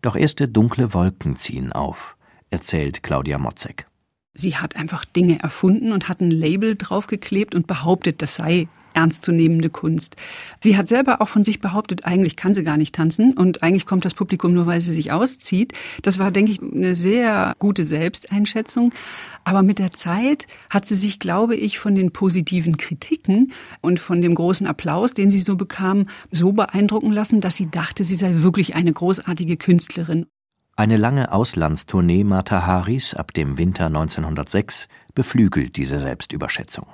Doch 0.02 0.16
erste 0.16 0.48
dunkle 0.48 0.94
Wolken 0.94 1.36
ziehen 1.36 1.74
auf, 1.74 2.16
erzählt 2.50 3.04
Claudia 3.04 3.38
Motzek. 3.38 3.88
Sie 4.34 4.56
hat 4.56 4.78
einfach 4.78 5.04
Dinge 5.04 5.40
erfunden 5.44 5.92
und 5.92 6.08
hat 6.08 6.22
ein 6.22 6.32
Label 6.32 6.78
draufgeklebt 6.78 7.56
und 7.56 7.68
behauptet, 7.68 8.22
das 8.22 8.38
sei 8.38 8.70
ernstzunehmende 8.94 9.70
Kunst. 9.70 10.16
Sie 10.60 10.78
hat 10.78 10.88
selber 10.88 11.22
auch 11.22 11.28
von 11.28 11.44
sich 11.44 11.60
behauptet, 11.60 12.06
eigentlich 12.06 12.36
kann 12.36 12.54
sie 12.54 12.64
gar 12.64 12.78
nicht 12.78 12.96
tanzen 12.96 13.34
und 13.34 13.64
eigentlich 13.64 13.86
kommt 13.86 14.06
das 14.06 14.14
Publikum 14.14 14.54
nur, 14.54 14.66
weil 14.66 14.82
sie 14.82 14.94
sich 14.94 15.12
auszieht. 15.12 15.74
Das 16.02 16.20
war, 16.20 16.32
denke 16.32 16.52
ich, 16.52 16.62
eine 16.62 16.96
sehr 16.96 17.56
gute 17.60 17.84
Selbsteinschätzung. 17.84 18.94
Aber 19.44 19.62
mit 19.62 19.80
der 19.80 19.92
Zeit 19.92 20.48
hat 20.70 20.86
sie 20.86 20.96
sich, 20.96 21.20
glaube 21.20 21.56
ich, 21.56 21.80
von 21.80 21.96
den 21.96 22.12
positiven 22.12 22.78
Kritiken 22.78 23.52
und 23.82 24.00
von 24.00 24.22
dem 24.22 24.36
großen 24.36 24.68
Applaus, 24.68 25.14
den 25.14 25.32
sie 25.32 25.42
so 25.42 25.56
bekam, 25.56 26.08
so 26.32 26.54
beeindrucken 26.54 27.12
lassen, 27.12 27.42
dass 27.42 27.56
sie 27.56 27.70
dachte, 27.70 28.04
sie 28.04 28.16
sei 28.16 28.42
wirklich 28.42 28.76
eine 28.76 28.94
großartige 28.94 29.58
Künstlerin. 29.58 30.26
Eine 30.76 30.98
lange 30.98 31.32
Auslandstournee 31.32 32.24
Mata 32.24 32.66
Haris 32.66 33.14
ab 33.14 33.32
dem 33.34 33.60
Winter 33.60 33.86
1906 33.88 34.88
beflügelt 35.14 35.78
diese 35.78 36.00
Selbstüberschätzung. 36.00 36.88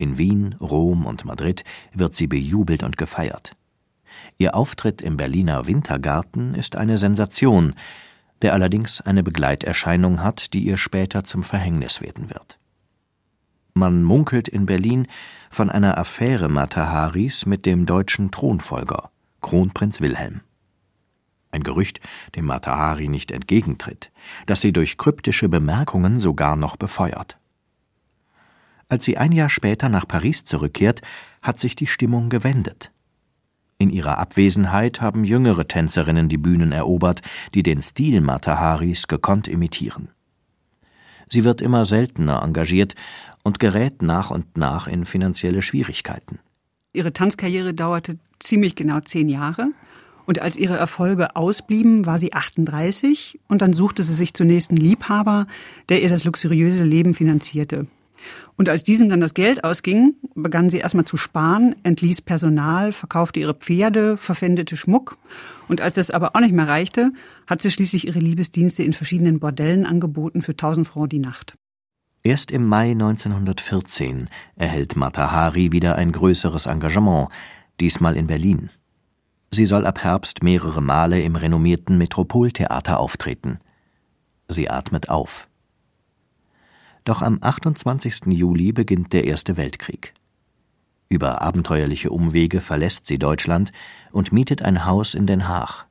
In 0.00 0.16
Wien, 0.16 0.54
Rom 0.58 1.04
und 1.04 1.26
Madrid 1.26 1.62
wird 1.92 2.16
sie 2.16 2.26
bejubelt 2.26 2.82
und 2.82 2.96
gefeiert. 2.96 3.52
Ihr 4.38 4.54
Auftritt 4.54 5.02
im 5.02 5.18
Berliner 5.18 5.66
Wintergarten 5.66 6.54
ist 6.54 6.74
eine 6.74 6.96
Sensation, 6.96 7.74
der 8.40 8.54
allerdings 8.54 9.02
eine 9.02 9.22
Begleiterscheinung 9.22 10.22
hat, 10.22 10.54
die 10.54 10.60
ihr 10.60 10.78
später 10.78 11.22
zum 11.24 11.42
Verhängnis 11.42 12.00
werden 12.00 12.30
wird. 12.30 12.58
Man 13.74 14.02
munkelt 14.02 14.48
in 14.48 14.64
Berlin 14.64 15.06
von 15.50 15.68
einer 15.68 15.98
Affäre 15.98 16.48
Mataharis 16.48 17.44
mit 17.44 17.66
dem 17.66 17.84
deutschen 17.84 18.30
Thronfolger, 18.30 19.10
Kronprinz 19.42 20.00
Wilhelm. 20.00 20.40
Ein 21.50 21.62
Gerücht, 21.62 22.00
dem 22.36 22.46
Matahari 22.46 23.08
nicht 23.08 23.30
entgegentritt, 23.30 24.10
das 24.46 24.62
sie 24.62 24.72
durch 24.72 24.96
kryptische 24.96 25.50
Bemerkungen 25.50 26.18
sogar 26.18 26.56
noch 26.56 26.76
befeuert. 26.76 27.39
Als 28.90 29.04
sie 29.04 29.16
ein 29.16 29.30
Jahr 29.30 29.48
später 29.48 29.88
nach 29.88 30.06
Paris 30.06 30.44
zurückkehrt, 30.44 31.00
hat 31.42 31.60
sich 31.60 31.76
die 31.76 31.86
Stimmung 31.86 32.28
gewendet. 32.28 32.90
In 33.78 33.88
ihrer 33.88 34.18
Abwesenheit 34.18 35.00
haben 35.00 35.24
jüngere 35.24 35.66
Tänzerinnen 35.66 36.28
die 36.28 36.36
Bühnen 36.36 36.72
erobert, 36.72 37.22
die 37.54 37.62
den 37.62 37.80
Stil 37.80 38.20
Mataharis 38.20 39.06
gekonnt 39.06 39.46
imitieren. 39.48 40.08
Sie 41.28 41.44
wird 41.44 41.62
immer 41.62 41.84
seltener 41.84 42.42
engagiert 42.42 42.96
und 43.44 43.60
gerät 43.60 44.02
nach 44.02 44.32
und 44.32 44.56
nach 44.56 44.88
in 44.88 45.04
finanzielle 45.04 45.62
Schwierigkeiten. 45.62 46.40
Ihre 46.92 47.12
Tanzkarriere 47.12 47.72
dauerte 47.72 48.18
ziemlich 48.40 48.74
genau 48.74 48.98
zehn 49.00 49.28
Jahre. 49.28 49.68
Und 50.26 50.40
als 50.40 50.56
ihre 50.56 50.76
Erfolge 50.76 51.36
ausblieben, 51.36 52.06
war 52.06 52.18
sie 52.18 52.32
38 52.32 53.38
und 53.48 53.62
dann 53.62 53.72
suchte 53.72 54.02
sie 54.02 54.14
sich 54.14 54.34
zunächst 54.34 54.70
einen 54.70 54.78
Liebhaber, 54.78 55.46
der 55.88 56.02
ihr 56.02 56.08
das 56.08 56.24
luxuriöse 56.24 56.82
Leben 56.82 57.14
finanzierte. 57.14 57.86
Und 58.56 58.68
als 58.68 58.82
diesem 58.82 59.08
dann 59.08 59.20
das 59.20 59.34
Geld 59.34 59.64
ausging, 59.64 60.14
begann 60.34 60.70
sie 60.70 60.78
erstmal 60.78 61.06
zu 61.06 61.16
sparen, 61.16 61.74
entließ 61.82 62.22
Personal, 62.22 62.92
verkaufte 62.92 63.40
ihre 63.40 63.54
Pferde, 63.54 64.16
verpfändete 64.16 64.76
Schmuck. 64.76 65.16
Und 65.68 65.80
als 65.80 65.94
das 65.94 66.10
aber 66.10 66.36
auch 66.36 66.40
nicht 66.40 66.54
mehr 66.54 66.68
reichte, 66.68 67.12
hat 67.46 67.62
sie 67.62 67.70
schließlich 67.70 68.06
ihre 68.06 68.18
Liebesdienste 68.18 68.82
in 68.82 68.92
verschiedenen 68.92 69.38
Bordellen 69.38 69.86
angeboten 69.86 70.42
für 70.42 70.52
1000 70.52 70.86
Francs 70.86 71.08
die 71.10 71.18
Nacht. 71.18 71.56
Erst 72.22 72.50
im 72.50 72.66
Mai 72.66 72.90
1914 72.90 74.28
erhält 74.56 74.94
Mata 74.94 75.30
Hari 75.30 75.72
wieder 75.72 75.96
ein 75.96 76.12
größeres 76.12 76.66
Engagement, 76.66 77.28
diesmal 77.80 78.16
in 78.16 78.26
Berlin. 78.26 78.68
Sie 79.50 79.64
soll 79.64 79.86
ab 79.86 80.04
Herbst 80.04 80.42
mehrere 80.42 80.82
Male 80.82 81.22
im 81.22 81.34
renommierten 81.34 81.96
Metropoltheater 81.98 83.00
auftreten. 83.00 83.58
Sie 84.48 84.68
atmet 84.68 85.08
auf. 85.08 85.48
Doch 87.04 87.22
am 87.22 87.38
28. 87.40 88.26
Juli 88.26 88.72
beginnt 88.72 89.12
der 89.12 89.24
Erste 89.24 89.56
Weltkrieg. 89.56 90.12
Über 91.08 91.42
abenteuerliche 91.42 92.10
Umwege 92.10 92.60
verlässt 92.60 93.06
sie 93.06 93.18
Deutschland 93.18 93.72
und 94.12 94.32
mietet 94.32 94.62
ein 94.62 94.84
Haus 94.84 95.14
in 95.14 95.26
Den 95.26 95.48
Haag. 95.48 95.86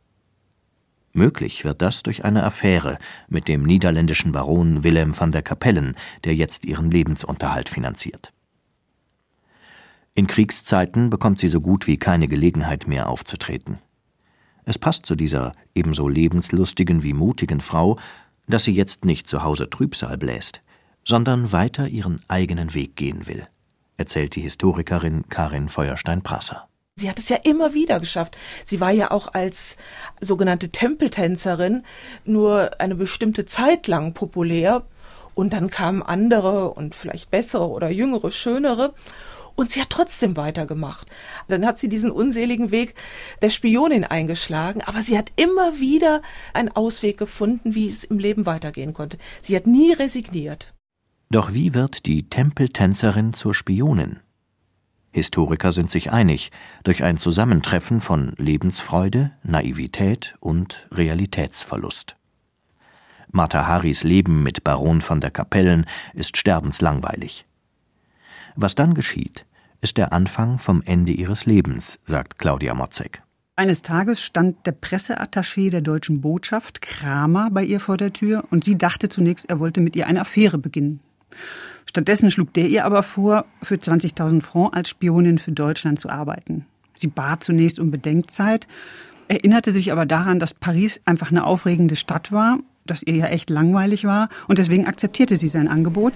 Möglich 1.11 1.65
wird 1.65 1.81
das 1.81 2.03
durch 2.03 2.23
eine 2.23 2.43
Affäre 2.43 2.99
mit 3.27 3.47
dem 3.47 3.63
niederländischen 3.63 4.31
Baron 4.31 4.83
Willem 4.83 5.19
van 5.19 5.31
der 5.31 5.41
Kapellen, 5.41 5.95
der 6.23 6.35
jetzt 6.35 6.65
ihren 6.65 6.91
Lebensunterhalt 6.91 7.67
finanziert. 7.67 8.31
In 10.13 10.27
Kriegszeiten 10.27 11.09
bekommt 11.09 11.39
sie 11.39 11.47
so 11.47 11.61
gut 11.61 11.87
wie 11.87 11.97
keine 11.97 12.27
Gelegenheit 12.27 12.87
mehr 12.87 13.09
aufzutreten. 13.09 13.79
Es 14.65 14.77
passt 14.77 15.05
zu 15.05 15.15
dieser 15.15 15.53
ebenso 15.73 16.07
lebenslustigen 16.07 17.01
wie 17.01 17.13
mutigen 17.13 17.59
Frau, 17.59 17.97
dass 18.47 18.65
sie 18.65 18.73
jetzt 18.73 19.03
nicht 19.03 19.27
zu 19.27 19.43
Hause 19.43 19.69
Trübsal 19.69 20.17
bläst, 20.17 20.61
sondern 21.09 21.51
weiter 21.51 21.87
ihren 21.87 22.21
eigenen 22.27 22.75
Weg 22.75 22.95
gehen 22.95 23.25
will, 23.27 23.47
erzählt 23.97 24.35
die 24.35 24.41
Historikerin 24.41 25.27
Karin 25.27 25.67
Feuerstein-Prasser. 25.67 26.67
Sie 26.97 27.09
hat 27.09 27.17
es 27.17 27.29
ja 27.29 27.37
immer 27.37 27.73
wieder 27.73 27.99
geschafft. 27.99 28.37
Sie 28.63 28.79
war 28.79 28.91
ja 28.91 29.09
auch 29.09 29.33
als 29.33 29.75
sogenannte 30.21 30.69
Tempeltänzerin 30.69 31.83
nur 32.25 32.79
eine 32.79 32.93
bestimmte 32.93 33.45
Zeit 33.45 33.87
lang 33.87 34.13
populär 34.13 34.85
und 35.33 35.53
dann 35.53 35.71
kamen 35.71 36.03
andere 36.03 36.71
und 36.73 36.93
vielleicht 36.93 37.31
bessere 37.31 37.67
oder 37.69 37.89
jüngere, 37.89 38.29
schönere. 38.29 38.93
Und 39.55 39.71
sie 39.71 39.81
hat 39.81 39.89
trotzdem 39.89 40.37
weitergemacht. 40.37 41.07
Dann 41.47 41.65
hat 41.65 41.79
sie 41.79 41.89
diesen 41.89 42.11
unseligen 42.11 42.69
Weg 42.69 42.93
der 43.41 43.49
Spionin 43.49 44.03
eingeschlagen, 44.03 44.83
aber 44.85 45.01
sie 45.01 45.17
hat 45.17 45.31
immer 45.37 45.79
wieder 45.79 46.21
einen 46.53 46.69
Ausweg 46.69 47.17
gefunden, 47.17 47.73
wie 47.73 47.87
es 47.87 48.03
im 48.03 48.19
Leben 48.19 48.45
weitergehen 48.45 48.93
konnte. 48.93 49.17
Sie 49.41 49.55
hat 49.55 49.65
nie 49.65 49.91
resigniert. 49.91 50.73
Doch 51.31 51.53
wie 51.53 51.75
wird 51.75 52.07
die 52.07 52.27
Tempeltänzerin 52.27 53.33
zur 53.33 53.53
Spionin? 53.53 54.19
Historiker 55.11 55.71
sind 55.71 55.91
sich 55.91 56.11
einig, 56.11 56.51
durch 56.83 57.03
ein 57.03 57.17
Zusammentreffen 57.17 58.01
von 58.01 58.33
Lebensfreude, 58.37 59.31
Naivität 59.43 60.35
und 60.39 60.87
Realitätsverlust. 60.91 62.15
Martha 63.31 63.67
Haris 63.67 64.03
Leben 64.03 64.41
mit 64.41 64.63
Baron 64.63 65.01
von 65.01 65.21
der 65.21 65.29
Kapellen 65.29 65.85
ist 66.15 66.35
sterbenslangweilig. 66.35 67.45
Was 68.55 68.73
dann 68.73 68.95
geschieht, 68.95 69.45
ist 69.81 69.97
der 69.97 70.13
Anfang 70.13 70.57
vom 70.57 70.81
Ende 70.81 71.11
ihres 71.11 71.45
Lebens, 71.45 71.99
sagt 72.05 72.39
Claudia 72.39 72.73
Motzek. 72.73 73.21
Eines 73.55 73.83
Tages 73.83 74.23
stand 74.23 74.65
der 74.65 74.73
Presseattaché 74.73 75.69
der 75.69 75.81
deutschen 75.81 76.21
Botschaft, 76.21 76.81
Kramer, 76.81 77.49
bei 77.51 77.63
ihr 77.63 77.79
vor 77.79 77.97
der 77.97 78.13
Tür 78.13 78.45
und 78.49 78.63
sie 78.63 78.79
dachte 78.79 79.09
zunächst, 79.09 79.47
er 79.47 79.59
wollte 79.59 79.79
mit 79.79 79.95
ihr 79.95 80.07
eine 80.07 80.21
Affäre 80.21 80.57
beginnen. 80.57 81.01
Stattdessen 81.85 82.29
schlug 82.29 82.53
der 82.53 82.67
ihr 82.67 82.85
aber 82.85 83.01
vor, 83.03 83.45
für 83.63 83.75
20.000 83.75 84.41
Francs 84.41 84.75
als 84.75 84.89
Spionin 84.89 85.39
für 85.39 85.51
Deutschland 85.51 85.99
zu 85.99 86.09
arbeiten. 86.09 86.65
Sie 86.95 87.07
bat 87.07 87.43
zunächst 87.43 87.79
um 87.79 87.91
Bedenkzeit, 87.91 88.67
erinnerte 89.27 89.71
sich 89.71 89.91
aber 89.91 90.05
daran, 90.05 90.39
dass 90.39 90.53
Paris 90.53 91.01
einfach 91.05 91.31
eine 91.31 91.45
aufregende 91.45 91.95
Stadt 91.95 92.31
war, 92.31 92.59
dass 92.85 93.03
ihr 93.03 93.15
ja 93.15 93.25
echt 93.27 93.49
langweilig 93.49 94.05
war 94.05 94.29
und 94.47 94.57
deswegen 94.59 94.85
akzeptierte 94.85 95.37
sie 95.37 95.47
sein 95.47 95.67
Angebot. 95.67 96.13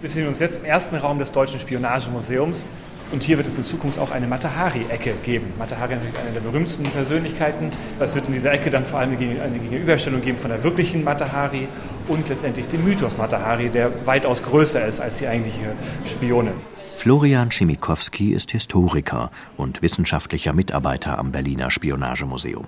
Wir 0.00 0.08
befinden 0.08 0.28
uns 0.28 0.40
jetzt 0.40 0.58
im 0.58 0.64
ersten 0.64 0.96
Raum 0.96 1.18
des 1.18 1.32
Deutschen 1.32 1.58
Spionagemuseums. 1.58 2.66
Und 3.12 3.22
hier 3.22 3.36
wird 3.36 3.46
es 3.46 3.56
in 3.56 3.64
Zukunft 3.64 3.98
auch 3.98 4.10
eine 4.10 4.26
Matahari-Ecke 4.26 5.14
geben. 5.24 5.52
Matahari 5.58 5.94
ist 5.94 6.00
natürlich 6.00 6.20
eine 6.20 6.32
der 6.32 6.40
berühmtesten 6.40 6.84
Persönlichkeiten. 6.84 7.70
Es 8.00 8.14
wird 8.14 8.26
in 8.26 8.32
dieser 8.32 8.52
Ecke 8.52 8.70
dann 8.70 8.84
vor 8.84 8.98
allem 8.98 9.16
eine 9.16 9.58
Gegenüberstellung 9.58 10.20
geben 10.20 10.38
von 10.38 10.50
der 10.50 10.64
wirklichen 10.64 11.04
Matahari 11.04 11.68
und 12.08 12.28
letztendlich 12.28 12.66
dem 12.68 12.84
Mythos 12.84 13.16
Matahari, 13.16 13.70
der 13.70 14.06
weitaus 14.06 14.42
größer 14.42 14.84
ist 14.86 15.00
als 15.00 15.18
die 15.18 15.28
eigentliche 15.28 15.72
Spionin. 16.04 16.54
Florian 16.94 17.50
Schimikowski 17.50 18.32
ist 18.32 18.50
Historiker 18.52 19.30
und 19.56 19.82
wissenschaftlicher 19.82 20.52
Mitarbeiter 20.52 21.18
am 21.18 21.30
Berliner 21.30 21.70
Spionagemuseum. 21.70 22.66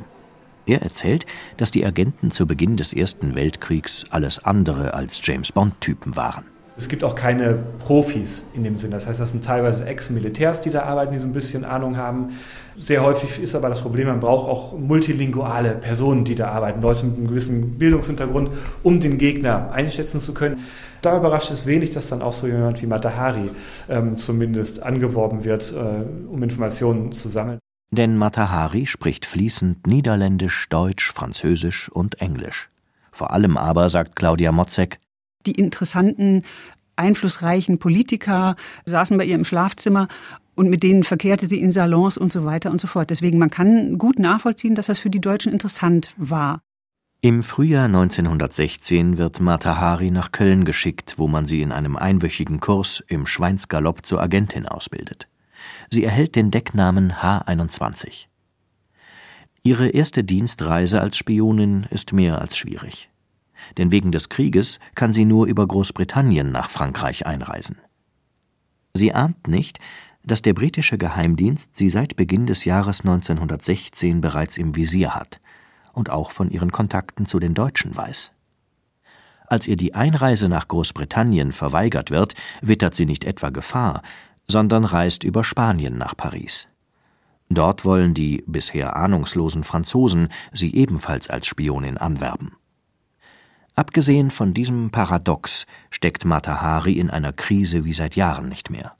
Er 0.67 0.83
erzählt, 0.83 1.25
dass 1.57 1.71
die 1.71 1.85
Agenten 1.87 2.31
zu 2.31 2.47
Beginn 2.47 2.77
des 2.77 2.93
Ersten 2.93 3.35
Weltkriegs 3.35 4.05
alles 4.11 4.45
andere 4.45 4.93
als 4.93 5.21
James 5.25 5.51
Bond-Typen 5.51 6.15
waren. 6.15 6.45
Es 6.79 6.89
gibt 6.89 7.03
auch 7.03 7.17
keine 7.17 7.59
Profis 7.81 8.43
in 8.55 8.63
dem 8.63 8.79
Sinn. 8.79 8.93
Das 8.93 9.09
heißt, 9.09 9.19
das 9.19 9.33
sind 9.33 9.45
teilweise 9.45 9.85
Ex-Militärs, 9.85 10.61
die 10.61 10.71
da 10.71 10.85
arbeiten, 10.85 11.13
die 11.13 11.19
so 11.19 11.27
ein 11.27 11.33
bisschen 11.33 11.65
Ahnung 11.65 11.97
haben. 11.97 12.35
Sehr 12.77 13.03
häufig 13.03 13.43
ist 13.43 13.57
aber 13.57 13.69
das 13.69 13.81
Problem, 13.81 14.07
man 14.07 14.21
braucht 14.21 14.49
auch 14.49 14.79
multilinguale 14.79 15.71
Personen, 15.71 16.25
die 16.25 16.37
da 16.37 16.51
arbeiten, 16.51 16.81
Leute 16.81 17.05
mit 17.05 17.17
einem 17.17 17.27
gewissen 17.27 17.79
Bildungshintergrund, 17.79 18.51
um 18.85 19.01
den 19.01 19.19
Gegner 19.19 19.73
einschätzen 19.73 20.21
zu 20.21 20.33
können. 20.33 20.61
Da 21.03 21.19
überrascht 21.19 21.51
es 21.51 21.67
wenig, 21.67 21.91
dass 21.91 22.11
dann 22.11 22.23
auch 22.23 22.33
so 22.33 22.47
jemand 22.47 22.81
wie 22.81 22.87
Matahari 22.87 23.51
ähm, 23.89 24.15
zumindest 24.15 24.81
angeworben 24.81 25.45
wird, 25.45 25.73
äh, 25.73 26.31
um 26.31 26.41
Informationen 26.45 27.11
zu 27.11 27.29
sammeln. 27.29 27.59
Denn 27.91 28.17
Matahari 28.17 28.87
spricht 28.87 29.27
fließend 29.27 29.89
Niederländisch, 29.89 30.69
Deutsch, 30.69 31.11
Französisch 31.13 31.89
und 31.89 32.21
Englisch. 32.21 32.71
Vor 33.11 33.33
allem 33.33 33.57
aber, 33.57 33.89
sagt 33.89 34.15
Claudia 34.15 34.53
Motzek, 34.53 35.01
die 35.47 35.53
interessanten, 35.53 36.43
einflussreichen 36.97 37.79
Politiker 37.79 38.57
saßen 38.85 39.17
bei 39.17 39.25
ihr 39.25 39.35
im 39.35 39.45
Schlafzimmer 39.45 40.09
und 40.55 40.69
mit 40.69 40.83
denen 40.83 41.05
verkehrte 41.05 41.47
sie 41.47 41.61
in 41.61 41.73
Salons 41.73 42.19
und 42.19 42.33
so 42.33 42.45
weiter 42.45 42.71
und 42.71 42.81
so 42.81 42.89
fort. 42.89 43.11
Deswegen, 43.11 43.39
man 43.39 43.51
kann 43.51 43.97
gut 43.97 44.19
nachvollziehen, 44.19 44.75
dass 44.75 44.87
das 44.87 44.99
für 44.99 45.11
die 45.11 45.21
Deutschen 45.21 45.53
interessant 45.53 46.13
war. 46.17 46.61
Im 47.21 47.43
Frühjahr 47.43 47.87
1916 47.87 49.19
wird 49.19 49.41
Martha 49.41 49.79
Hari 49.79 50.11
nach 50.11 50.31
Köln 50.31 50.65
geschickt, 50.65 51.15
wo 51.17 51.27
man 51.27 51.47
sie 51.47 51.63
in 51.63 51.73
einem 51.73 51.97
einwöchigen 51.97 52.61
Kurs 52.61 53.03
im 53.09 53.27
Schweinsgalopp 53.27 54.07
zur 54.07 54.21
Agentin 54.21 54.67
ausbildet. 54.67 55.29
Sie 55.91 56.05
erhält 56.05 56.37
den 56.37 56.51
Decknamen 56.53 57.13
H21. 57.13 58.27
Ihre 59.65 59.89
erste 59.89 60.23
Dienstreise 60.23 61.01
als 61.01 61.17
Spionin 61.17 61.89
ist 61.91 62.13
mehr 62.13 62.41
als 62.41 62.57
schwierig 62.57 63.11
denn 63.77 63.91
wegen 63.91 64.13
des 64.13 64.29
Krieges 64.29 64.81
kann 64.95 65.13
sie 65.13 65.25
nur 65.25 65.47
über 65.47 65.67
Großbritannien 65.67 66.51
nach 66.51 66.69
Frankreich 66.69 67.27
einreisen. 67.27 67.77
Sie 68.95 69.13
ahnt 69.13 69.47
nicht, 69.47 69.79
dass 70.25 70.43
der 70.43 70.55
britische 70.55 70.99
Geheimdienst 70.99 71.75
sie 71.75 71.89
seit 71.89 72.17
Beginn 72.17 72.47
des 72.47 72.65
Jahres 72.65 73.01
1916 73.01 74.21
bereits 74.21 74.59
im 74.59 74.77
Visier 74.77 75.15
hat 75.15 75.41
und 75.93 76.11
auch 76.11 76.33
von 76.33 76.51
ihren 76.51 76.73
Kontakten 76.73 77.27
zu 77.27 77.39
den 77.39 77.55
Deutschen 77.55 77.97
weiß. 77.97 78.33
Als 79.47 79.67
ihr 79.67 79.77
die 79.77 79.95
Einreise 79.95 80.49
nach 80.49 80.69
Großbritannien 80.69 81.53
verweigert 81.53 82.11
wird, 82.11 82.35
wittert 82.61 82.95
sie 82.95 83.07
nicht 83.07 83.25
etwa 83.25 83.49
Gefahr, 83.49 84.03
sondern 84.47 84.85
reist 84.85 85.25
über 85.25 85.43
Spanien 85.43 85.97
nach 85.97 86.17
Paris. 86.17 86.69
Dort 87.49 87.87
wollen 87.87 88.13
die 88.13 88.45
bisher 88.47 88.97
ahnungslosen 88.97 89.65
Franzosen 89.65 90.29
sie 90.53 90.75
ebenfalls 90.75 91.31
als 91.31 91.47
Spionin 91.47 91.97
anwerben. 91.97 92.58
Abgesehen 93.79 94.33
von 94.33 94.55
diesem 94.55 94.91
Paradox 94.91 95.65
steckt 95.91 96.25
Mata 96.25 96.61
Hari 96.61 96.95
in 96.95 97.11
einer 97.11 97.33
Krise 97.33 97.85
wie 97.85 97.93
seit 97.93 98.17
Jahren 98.17 98.49
nicht 98.49 98.71
mehr. 98.71 98.97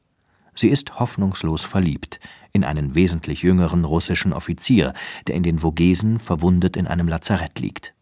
Sie 0.55 0.69
ist 0.69 1.01
hoffnungslos 1.01 1.65
verliebt 1.65 2.21
in 2.53 2.63
einen 2.63 2.95
wesentlich 2.95 3.43
jüngeren 3.43 3.85
russischen 3.85 4.33
Offizier, 4.33 4.93
der 5.27 5.35
in 5.35 5.43
den 5.43 5.59
Vogesen 5.59 6.21
verwundet 6.21 6.77
in 6.77 6.87
einem 6.87 7.09
Lazarett 7.09 7.59
liegt. 7.59 7.93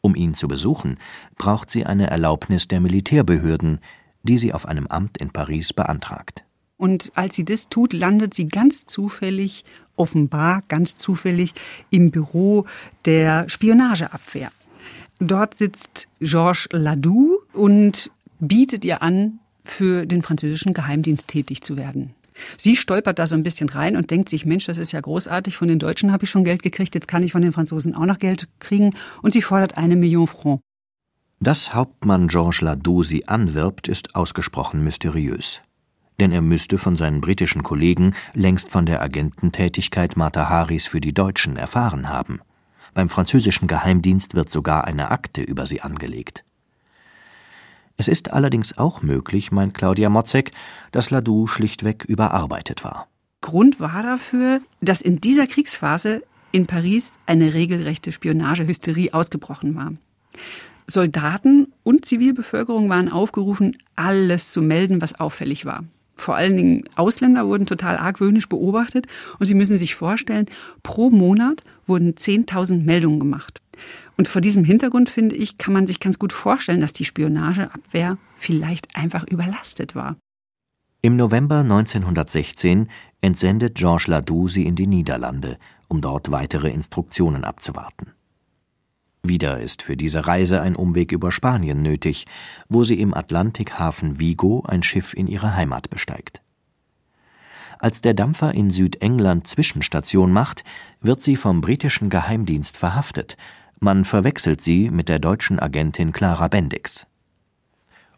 Um 0.00 0.14
ihn 0.14 0.32
zu 0.32 0.48
besuchen, 0.48 0.96
braucht 1.36 1.70
sie 1.70 1.84
eine 1.84 2.08
Erlaubnis 2.08 2.68
der 2.68 2.80
Militärbehörden, 2.80 3.80
die 4.22 4.38
sie 4.38 4.54
auf 4.54 4.64
einem 4.64 4.86
Amt 4.86 5.18
in 5.18 5.28
Paris 5.28 5.74
beantragt. 5.74 6.42
Und 6.78 7.12
als 7.16 7.34
sie 7.34 7.44
das 7.44 7.68
tut, 7.68 7.92
landet 7.92 8.32
sie 8.32 8.46
ganz 8.46 8.86
zufällig, 8.86 9.62
offenbar 9.94 10.62
ganz 10.68 10.96
zufällig, 10.96 11.52
im 11.90 12.10
Büro 12.10 12.64
der 13.04 13.46
Spionageabwehr. 13.50 14.50
Dort 15.20 15.54
sitzt 15.54 16.08
Georges 16.20 16.68
Ladoux 16.72 17.38
und 17.52 18.10
bietet 18.40 18.84
ihr 18.84 19.02
an, 19.02 19.40
für 19.64 20.06
den 20.06 20.22
französischen 20.22 20.72
Geheimdienst 20.72 21.28
tätig 21.28 21.62
zu 21.62 21.76
werden. 21.76 22.14
Sie 22.56 22.76
stolpert 22.76 23.18
da 23.18 23.26
so 23.26 23.34
ein 23.34 23.42
bisschen 23.42 23.68
rein 23.68 23.96
und 23.96 24.10
denkt 24.10 24.28
sich, 24.28 24.46
Mensch, 24.46 24.66
das 24.66 24.78
ist 24.78 24.92
ja 24.92 25.00
großartig, 25.00 25.56
von 25.56 25.68
den 25.68 25.78
Deutschen 25.78 26.12
habe 26.12 26.24
ich 26.24 26.30
schon 26.30 26.44
Geld 26.44 26.62
gekriegt, 26.62 26.94
jetzt 26.94 27.08
kann 27.08 27.22
ich 27.22 27.32
von 27.32 27.42
den 27.42 27.52
Franzosen 27.52 27.94
auch 27.94 28.06
noch 28.06 28.18
Geld 28.18 28.48
kriegen 28.60 28.94
und 29.22 29.32
sie 29.32 29.42
fordert 29.42 29.76
eine 29.76 29.96
Million 29.96 30.26
Francs. 30.26 30.62
Dass 31.40 31.74
Hauptmann 31.74 32.28
Georges 32.28 32.60
Ladoux 32.60 33.02
sie 33.02 33.28
anwirbt, 33.28 33.88
ist 33.88 34.14
ausgesprochen 34.14 34.82
mysteriös. 34.82 35.62
Denn 36.20 36.32
er 36.32 36.42
müsste 36.42 36.78
von 36.78 36.96
seinen 36.96 37.20
britischen 37.20 37.62
Kollegen 37.62 38.14
längst 38.34 38.70
von 38.70 38.86
der 38.86 39.02
Agententätigkeit 39.02 40.16
Mata 40.16 40.48
Haris 40.48 40.88
für 40.88 41.00
die 41.00 41.14
Deutschen 41.14 41.56
erfahren 41.56 42.08
haben. 42.08 42.40
Beim 42.98 43.08
französischen 43.08 43.68
Geheimdienst 43.68 44.34
wird 44.34 44.50
sogar 44.50 44.84
eine 44.84 45.12
Akte 45.12 45.40
über 45.40 45.66
sie 45.66 45.82
angelegt. 45.82 46.42
Es 47.96 48.08
ist 48.08 48.32
allerdings 48.32 48.76
auch 48.76 49.02
möglich, 49.02 49.52
meint 49.52 49.72
Claudia 49.72 50.08
Motzek, 50.08 50.50
dass 50.90 51.10
Ladoux 51.10 51.46
schlichtweg 51.46 52.04
überarbeitet 52.04 52.82
war. 52.82 53.06
Grund 53.40 53.78
war 53.78 54.02
dafür, 54.02 54.62
dass 54.80 55.00
in 55.00 55.20
dieser 55.20 55.46
Kriegsphase 55.46 56.24
in 56.50 56.66
Paris 56.66 57.12
eine 57.24 57.54
regelrechte 57.54 58.10
Spionagehysterie 58.10 59.14
ausgebrochen 59.14 59.76
war. 59.76 59.92
Soldaten 60.88 61.72
und 61.84 62.04
Zivilbevölkerung 62.04 62.88
waren 62.88 63.12
aufgerufen, 63.12 63.78
alles 63.94 64.50
zu 64.50 64.60
melden, 64.60 65.00
was 65.00 65.20
auffällig 65.20 65.66
war. 65.66 65.84
Vor 66.20 66.36
allen 66.36 66.56
Dingen 66.56 66.84
Ausländer 66.96 67.46
wurden 67.46 67.66
total 67.66 67.96
argwöhnisch 67.96 68.48
beobachtet 68.48 69.06
und 69.38 69.46
Sie 69.46 69.54
müssen 69.54 69.78
sich 69.78 69.94
vorstellen, 69.94 70.46
pro 70.82 71.10
Monat 71.10 71.64
wurden 71.86 72.14
10.000 72.14 72.84
Meldungen 72.84 73.20
gemacht. 73.20 73.60
Und 74.16 74.26
vor 74.28 74.40
diesem 74.40 74.64
Hintergrund, 74.64 75.08
finde 75.08 75.36
ich, 75.36 75.58
kann 75.58 75.72
man 75.72 75.86
sich 75.86 76.00
ganz 76.00 76.18
gut 76.18 76.32
vorstellen, 76.32 76.80
dass 76.80 76.92
die 76.92 77.04
Spionageabwehr 77.04 78.18
vielleicht 78.36 78.96
einfach 78.96 79.24
überlastet 79.28 79.94
war. 79.94 80.16
Im 81.00 81.14
November 81.14 81.58
1916 81.60 82.88
entsendet 83.20 83.76
Georges 83.76 84.08
Ladoux 84.08 84.48
sie 84.48 84.66
in 84.66 84.74
die 84.74 84.88
Niederlande, 84.88 85.58
um 85.86 86.00
dort 86.00 86.32
weitere 86.32 86.70
Instruktionen 86.70 87.44
abzuwarten. 87.44 88.17
Wieder 89.22 89.60
ist 89.60 89.82
für 89.82 89.96
diese 89.96 90.26
Reise 90.26 90.60
ein 90.60 90.76
Umweg 90.76 91.12
über 91.12 91.32
Spanien 91.32 91.82
nötig, 91.82 92.26
wo 92.68 92.82
sie 92.82 93.00
im 93.00 93.14
Atlantikhafen 93.14 94.20
Vigo 94.20 94.64
ein 94.66 94.82
Schiff 94.82 95.12
in 95.14 95.26
ihre 95.26 95.54
Heimat 95.54 95.90
besteigt. 95.90 96.40
Als 97.78 98.00
der 98.00 98.14
Dampfer 98.14 98.54
in 98.54 98.70
Südengland 98.70 99.46
Zwischenstation 99.46 100.32
macht, 100.32 100.64
wird 101.00 101.22
sie 101.22 101.36
vom 101.36 101.60
britischen 101.60 102.10
Geheimdienst 102.10 102.76
verhaftet. 102.76 103.36
Man 103.80 104.04
verwechselt 104.04 104.60
sie 104.60 104.90
mit 104.90 105.08
der 105.08 105.20
deutschen 105.20 105.60
Agentin 105.60 106.10
Clara 106.10 106.48
Bendix. 106.48 107.06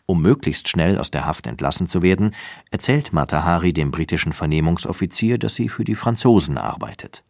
Um 0.06 0.22
möglichst 0.22 0.68
schnell 0.68 0.98
aus 0.98 1.10
der 1.10 1.24
Haft 1.24 1.46
entlassen 1.46 1.86
zu 1.86 2.02
werden, 2.02 2.34
erzählt 2.70 3.12
Matahari 3.12 3.72
dem 3.72 3.90
britischen 3.90 4.32
Vernehmungsoffizier, 4.32 5.38
dass 5.38 5.54
sie 5.54 5.68
für 5.68 5.84
die 5.84 5.94
Franzosen 5.94 6.58
arbeitet. 6.58 7.22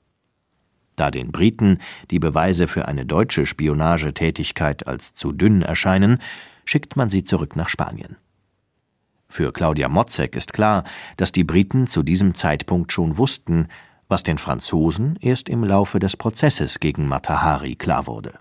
Da 1.01 1.11
den 1.11 1.33
Briten 1.33 1.79
die 2.11 2.19
Beweise 2.19 2.67
für 2.67 2.87
eine 2.87 3.07
deutsche 3.07 3.47
Spionagetätigkeit 3.47 4.87
als 4.87 5.15
zu 5.15 5.33
dünn 5.33 5.63
erscheinen, 5.63 6.19
schickt 6.67 6.95
man 6.95 7.09
sie 7.09 7.25
zurück 7.25 7.57
nach 7.57 7.71
Spanien. 7.71 8.17
Für 9.27 9.51
Claudia 9.51 9.89
Motzek 9.89 10.37
ist 10.37 10.53
klar, 10.53 10.85
dass 11.17 11.33
die 11.33 11.43
Briten 11.43 11.87
zu 11.87 12.03
diesem 12.03 12.35
Zeitpunkt 12.35 12.93
schon 12.93 13.17
wussten, 13.17 13.69
was 14.09 14.25
den 14.25 14.37
Franzosen 14.37 15.17
erst 15.23 15.49
im 15.49 15.65
Laufe 15.65 16.01
des 16.01 16.19
Prozesses 16.19 16.81
gegen 16.81 17.09
Matahari 17.09 17.77
klar 17.77 18.07
wurde. 18.07 18.35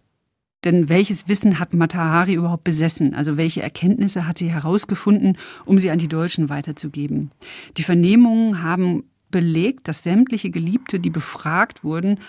Denn 0.66 0.90
welches 0.90 1.30
Wissen 1.30 1.60
hat 1.60 1.74
Matahari 1.74 2.34
überhaupt 2.34 2.66
besessen? 2.66 3.16
Also 3.16 3.38
welche 3.38 3.62
Erkenntnisse 3.62 4.28
hat 4.28 4.38
sie 4.38 4.52
herausgefunden, 4.52 5.38
um 5.64 5.80
sie 5.80 5.92
an 5.92 6.00
die 6.00 6.10
Deutschen 6.10 6.50
weiterzugeben? 6.50 7.30
Die 7.78 7.84
Vernehmungen 7.84 8.62
haben 8.62 9.06
belegt, 9.32 9.88
dass 9.88 10.04
sämtliche 10.04 10.50
Geliebte, 10.50 11.00
die 11.00 11.10
befragt 11.10 11.84
wurden, 11.84 12.20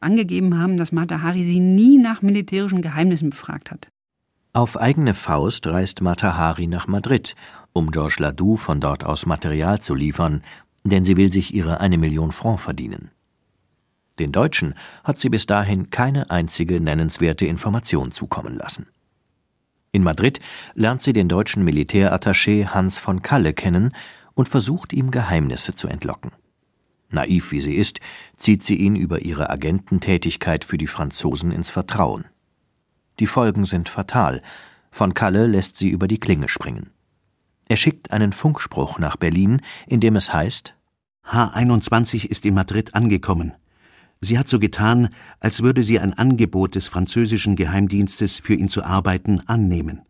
angegeben 0.00 0.58
haben, 0.58 0.76
dass 0.76 0.92
Mata 0.92 1.22
Hari 1.22 1.44
sie 1.44 1.60
nie 1.60 1.98
nach 1.98 2.22
militärischen 2.22 2.82
Geheimnissen 2.82 3.30
befragt 3.30 3.70
hat. 3.70 3.88
Auf 4.52 4.78
eigene 4.78 5.14
Faust 5.14 5.66
reist 5.66 6.00
Mata 6.00 6.36
Hari 6.36 6.66
nach 6.66 6.86
Madrid, 6.86 7.34
um 7.72 7.90
Georges 7.90 8.18
Ladoux 8.18 8.56
von 8.56 8.80
dort 8.80 9.04
aus 9.04 9.26
Material 9.26 9.80
zu 9.80 9.94
liefern, 9.94 10.42
denn 10.84 11.04
sie 11.04 11.16
will 11.16 11.30
sich 11.30 11.54
ihre 11.54 11.80
eine 11.80 11.98
Million 11.98 12.32
Franc 12.32 12.60
verdienen. 12.60 13.10
Den 14.18 14.32
Deutschen 14.32 14.74
hat 15.04 15.20
sie 15.20 15.28
bis 15.28 15.46
dahin 15.46 15.90
keine 15.90 16.30
einzige 16.30 16.80
nennenswerte 16.80 17.46
Information 17.46 18.10
zukommen 18.10 18.56
lassen. 18.56 18.86
In 19.92 20.02
Madrid 20.02 20.40
lernt 20.74 21.02
sie 21.02 21.12
den 21.12 21.28
deutschen 21.28 21.64
Militärattaché 21.64 22.66
Hans 22.66 22.98
von 22.98 23.22
Kalle 23.22 23.52
kennen 23.52 23.92
und 24.34 24.48
versucht 24.48 24.92
ihm 24.92 25.10
Geheimnisse 25.10 25.74
zu 25.74 25.88
entlocken. 25.88 26.32
Naiv 27.10 27.52
wie 27.52 27.60
sie 27.60 27.74
ist, 27.74 28.00
zieht 28.36 28.64
sie 28.64 28.76
ihn 28.76 28.96
über 28.96 29.22
ihre 29.22 29.50
Agententätigkeit 29.50 30.64
für 30.64 30.78
die 30.78 30.86
Franzosen 30.86 31.52
ins 31.52 31.70
Vertrauen. 31.70 32.26
Die 33.18 33.26
Folgen 33.26 33.64
sind 33.64 33.88
fatal. 33.88 34.42
Von 34.90 35.14
Kalle 35.14 35.46
lässt 35.46 35.76
sie 35.76 35.88
über 35.88 36.08
die 36.08 36.20
Klinge 36.20 36.48
springen. 36.48 36.90
Er 37.68 37.76
schickt 37.76 38.12
einen 38.12 38.32
Funkspruch 38.32 38.98
nach 38.98 39.16
Berlin, 39.16 39.60
in 39.86 40.00
dem 40.00 40.16
es 40.16 40.32
heißt 40.32 40.74
H21 41.26 42.26
ist 42.26 42.46
in 42.46 42.54
Madrid 42.54 42.94
angekommen. 42.94 43.52
Sie 44.20 44.38
hat 44.38 44.48
so 44.48 44.58
getan, 44.58 45.10
als 45.40 45.62
würde 45.62 45.82
sie 45.82 46.00
ein 46.00 46.14
Angebot 46.14 46.74
des 46.74 46.88
französischen 46.88 47.54
Geheimdienstes, 47.54 48.38
für 48.38 48.54
ihn 48.54 48.68
zu 48.68 48.82
arbeiten, 48.82 49.42
annehmen. 49.46 50.00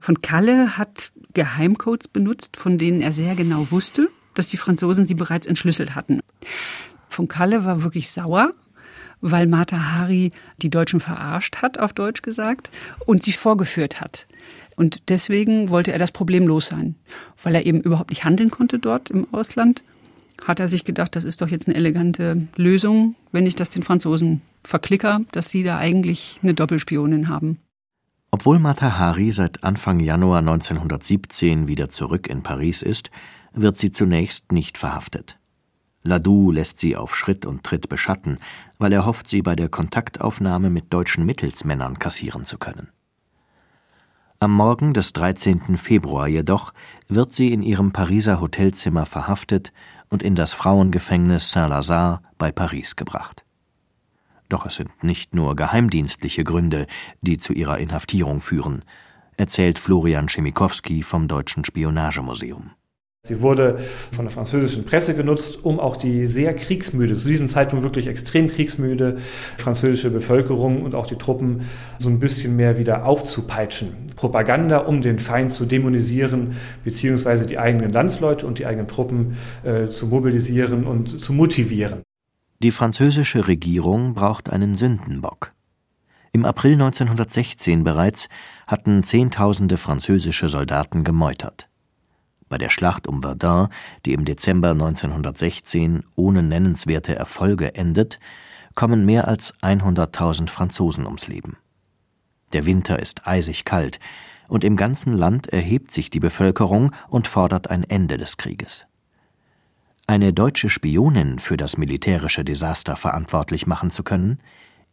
Von 0.00 0.20
Kalle 0.22 0.78
hat 0.78 1.12
Geheimcodes 1.34 2.08
benutzt, 2.08 2.56
von 2.56 2.78
denen 2.78 3.02
er 3.02 3.12
sehr 3.12 3.36
genau 3.36 3.70
wusste, 3.70 4.08
dass 4.34 4.48
die 4.48 4.56
Franzosen 4.56 5.06
sie 5.06 5.14
bereits 5.14 5.46
entschlüsselt 5.46 5.94
hatten. 5.94 6.20
Von 7.08 7.28
Kalle 7.28 7.64
war 7.64 7.82
wirklich 7.82 8.10
sauer, 8.10 8.52
weil 9.20 9.46
Mata 9.46 9.92
Hari 9.92 10.32
die 10.62 10.70
Deutschen 10.70 11.00
verarscht 11.00 11.56
hat, 11.56 11.78
auf 11.78 11.92
Deutsch 11.92 12.22
gesagt, 12.22 12.70
und 13.06 13.22
sie 13.22 13.32
vorgeführt 13.32 14.00
hat. 14.00 14.26
Und 14.76 15.02
deswegen 15.08 15.68
wollte 15.68 15.92
er 15.92 15.98
das 15.98 16.12
Problem 16.12 16.46
los 16.46 16.66
sein. 16.66 16.94
Weil 17.42 17.54
er 17.54 17.66
eben 17.66 17.82
überhaupt 17.82 18.10
nicht 18.10 18.24
handeln 18.24 18.50
konnte 18.50 18.78
dort 18.78 19.10
im 19.10 19.26
Ausland, 19.32 19.82
hat 20.46 20.58
er 20.58 20.68
sich 20.68 20.84
gedacht, 20.84 21.16
das 21.16 21.24
ist 21.24 21.42
doch 21.42 21.48
jetzt 21.48 21.68
eine 21.68 21.76
elegante 21.76 22.48
Lösung, 22.56 23.14
wenn 23.30 23.46
ich 23.46 23.56
das 23.56 23.68
den 23.68 23.82
Franzosen 23.82 24.40
verklicker, 24.64 25.20
dass 25.32 25.50
sie 25.50 25.62
da 25.62 25.76
eigentlich 25.76 26.40
eine 26.42 26.54
Doppelspionin 26.54 27.28
haben. 27.28 27.58
Obwohl 28.30 28.58
Mata 28.58 28.98
Hari 28.98 29.32
seit 29.32 29.64
Anfang 29.64 30.00
Januar 30.00 30.38
1917 30.38 31.68
wieder 31.68 31.88
zurück 31.90 32.28
in 32.28 32.42
Paris 32.42 32.80
ist, 32.80 33.10
wird 33.52 33.78
sie 33.78 33.92
zunächst 33.92 34.52
nicht 34.52 34.78
verhaftet. 34.78 35.38
Ladoux 36.02 36.50
lässt 36.50 36.78
sie 36.78 36.96
auf 36.96 37.14
Schritt 37.14 37.44
und 37.44 37.62
Tritt 37.62 37.88
beschatten, 37.88 38.38
weil 38.78 38.92
er 38.92 39.04
hofft, 39.04 39.28
sie 39.28 39.42
bei 39.42 39.54
der 39.54 39.68
Kontaktaufnahme 39.68 40.70
mit 40.70 40.92
deutschen 40.92 41.26
Mittelsmännern 41.26 41.98
kassieren 41.98 42.44
zu 42.44 42.58
können. 42.58 42.88
Am 44.38 44.54
Morgen 44.54 44.94
des 44.94 45.12
13. 45.12 45.76
Februar 45.76 46.26
jedoch 46.26 46.72
wird 47.08 47.34
sie 47.34 47.52
in 47.52 47.62
ihrem 47.62 47.92
Pariser 47.92 48.40
Hotelzimmer 48.40 49.04
verhaftet 49.04 49.70
und 50.08 50.22
in 50.22 50.34
das 50.34 50.54
Frauengefängnis 50.54 51.52
Saint-Lazare 51.52 52.22
bei 52.38 52.50
Paris 52.50 52.96
gebracht. 52.96 53.44
Doch 54.48 54.64
es 54.64 54.76
sind 54.76 55.04
nicht 55.04 55.34
nur 55.34 55.54
geheimdienstliche 55.56 56.42
Gründe, 56.42 56.86
die 57.20 57.36
zu 57.36 57.52
ihrer 57.52 57.78
Inhaftierung 57.78 58.40
führen, 58.40 58.82
erzählt 59.36 59.78
Florian 59.78 60.30
Schemikowski 60.30 61.02
vom 61.02 61.28
Deutschen 61.28 61.64
Spionagemuseum. 61.64 62.72
Sie 63.22 63.42
wurde 63.42 63.78
von 64.12 64.24
der 64.24 64.32
französischen 64.32 64.86
Presse 64.86 65.14
genutzt, 65.14 65.62
um 65.62 65.78
auch 65.78 65.96
die 65.96 66.26
sehr 66.26 66.54
kriegsmüde, 66.54 67.14
zu 67.14 67.28
diesem 67.28 67.48
Zeitpunkt 67.48 67.84
wirklich 67.84 68.06
extrem 68.06 68.48
kriegsmüde 68.48 69.18
französische 69.58 70.10
Bevölkerung 70.10 70.82
und 70.82 70.94
auch 70.94 71.06
die 71.06 71.16
Truppen 71.16 71.68
so 71.98 72.08
ein 72.08 72.18
bisschen 72.18 72.56
mehr 72.56 72.78
wieder 72.78 73.04
aufzupeitschen. 73.04 73.92
Propaganda, 74.16 74.78
um 74.78 75.02
den 75.02 75.18
Feind 75.18 75.52
zu 75.52 75.66
dämonisieren, 75.66 76.56
beziehungsweise 76.82 77.44
die 77.44 77.58
eigenen 77.58 77.92
Landsleute 77.92 78.46
und 78.46 78.58
die 78.58 78.64
eigenen 78.64 78.88
Truppen 78.88 79.36
äh, 79.64 79.88
zu 79.88 80.06
mobilisieren 80.06 80.84
und 80.84 81.20
zu 81.20 81.34
motivieren. 81.34 82.00
Die 82.62 82.72
französische 82.72 83.46
Regierung 83.46 84.14
braucht 84.14 84.50
einen 84.50 84.74
Sündenbock. 84.74 85.52
Im 86.32 86.44
April 86.44 86.72
1916 86.72 87.84
bereits 87.84 88.28
hatten 88.66 89.02
Zehntausende 89.02 89.76
französische 89.76 90.48
Soldaten 90.48 91.04
gemeutert. 91.04 91.69
Bei 92.50 92.58
der 92.58 92.68
Schlacht 92.68 93.06
um 93.06 93.22
Verdun, 93.22 93.68
die 94.04 94.12
im 94.12 94.24
Dezember 94.24 94.70
1916 94.72 96.02
ohne 96.16 96.42
nennenswerte 96.42 97.14
Erfolge 97.14 97.76
endet, 97.76 98.18
kommen 98.74 99.06
mehr 99.06 99.28
als 99.28 99.54
100.000 99.62 100.50
Franzosen 100.50 101.06
ums 101.06 101.28
Leben. 101.28 101.56
Der 102.52 102.66
Winter 102.66 102.98
ist 102.98 103.26
eisig 103.26 103.64
kalt, 103.64 104.00
und 104.48 104.64
im 104.64 104.76
ganzen 104.76 105.12
Land 105.12 105.46
erhebt 105.46 105.92
sich 105.92 106.10
die 106.10 106.18
Bevölkerung 106.18 106.90
und 107.08 107.28
fordert 107.28 107.70
ein 107.70 107.84
Ende 107.84 108.16
des 108.16 108.36
Krieges. 108.36 108.84
Eine 110.08 110.32
deutsche 110.32 110.68
Spionin 110.68 111.38
für 111.38 111.56
das 111.56 111.76
militärische 111.76 112.42
Desaster 112.42 112.96
verantwortlich 112.96 113.68
machen 113.68 113.90
zu 113.90 114.02
können, 114.02 114.40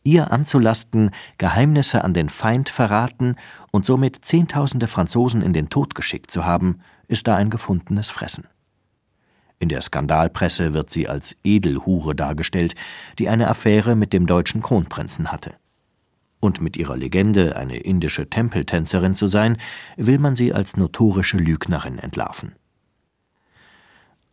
ihr 0.04 0.32
anzulasten, 0.32 1.10
Geheimnisse 1.40 2.04
an 2.04 2.14
den 2.14 2.30
Feind 2.30 2.70
verraten 2.70 3.36
und 3.72 3.84
somit 3.84 4.24
Zehntausende 4.24 4.86
Franzosen 4.86 5.42
in 5.42 5.54
den 5.54 5.70
Tod 5.70 5.96
geschickt 5.96 6.30
zu 6.30 6.46
haben, 6.46 6.82
ist 7.08 7.28
da 7.28 7.36
ein 7.36 7.50
gefundenes 7.50 8.10
Fressen. 8.10 8.48
In 9.60 9.70
der 9.70 9.82
Skandalpresse 9.82 10.74
wird 10.74 10.90
sie 10.92 11.08
als 11.08 11.36
Edelhure 11.44 12.16
dargestellt, 12.16 12.76
die 13.18 13.28
eine 13.28 13.48
Affäre 13.48 13.96
mit 13.96 14.14
dem 14.14 14.28
deutschen 14.28 14.62
Kronprinzen 14.62 15.32
hatte. 15.32 15.56
Und 16.40 16.62
mit 16.62 16.78
ihrer 16.78 16.96
Legende, 16.96 17.56
eine 17.56 17.78
indische 17.78 18.30
Tempeltänzerin 18.30 19.16
zu 19.16 19.28
sein, 19.28 19.58
will 19.96 20.20
man 20.20 20.36
sie 20.36 20.54
als 20.54 20.78
notorische 20.78 21.38
Lügnerin 21.38 21.98
entlarven. 21.98 22.54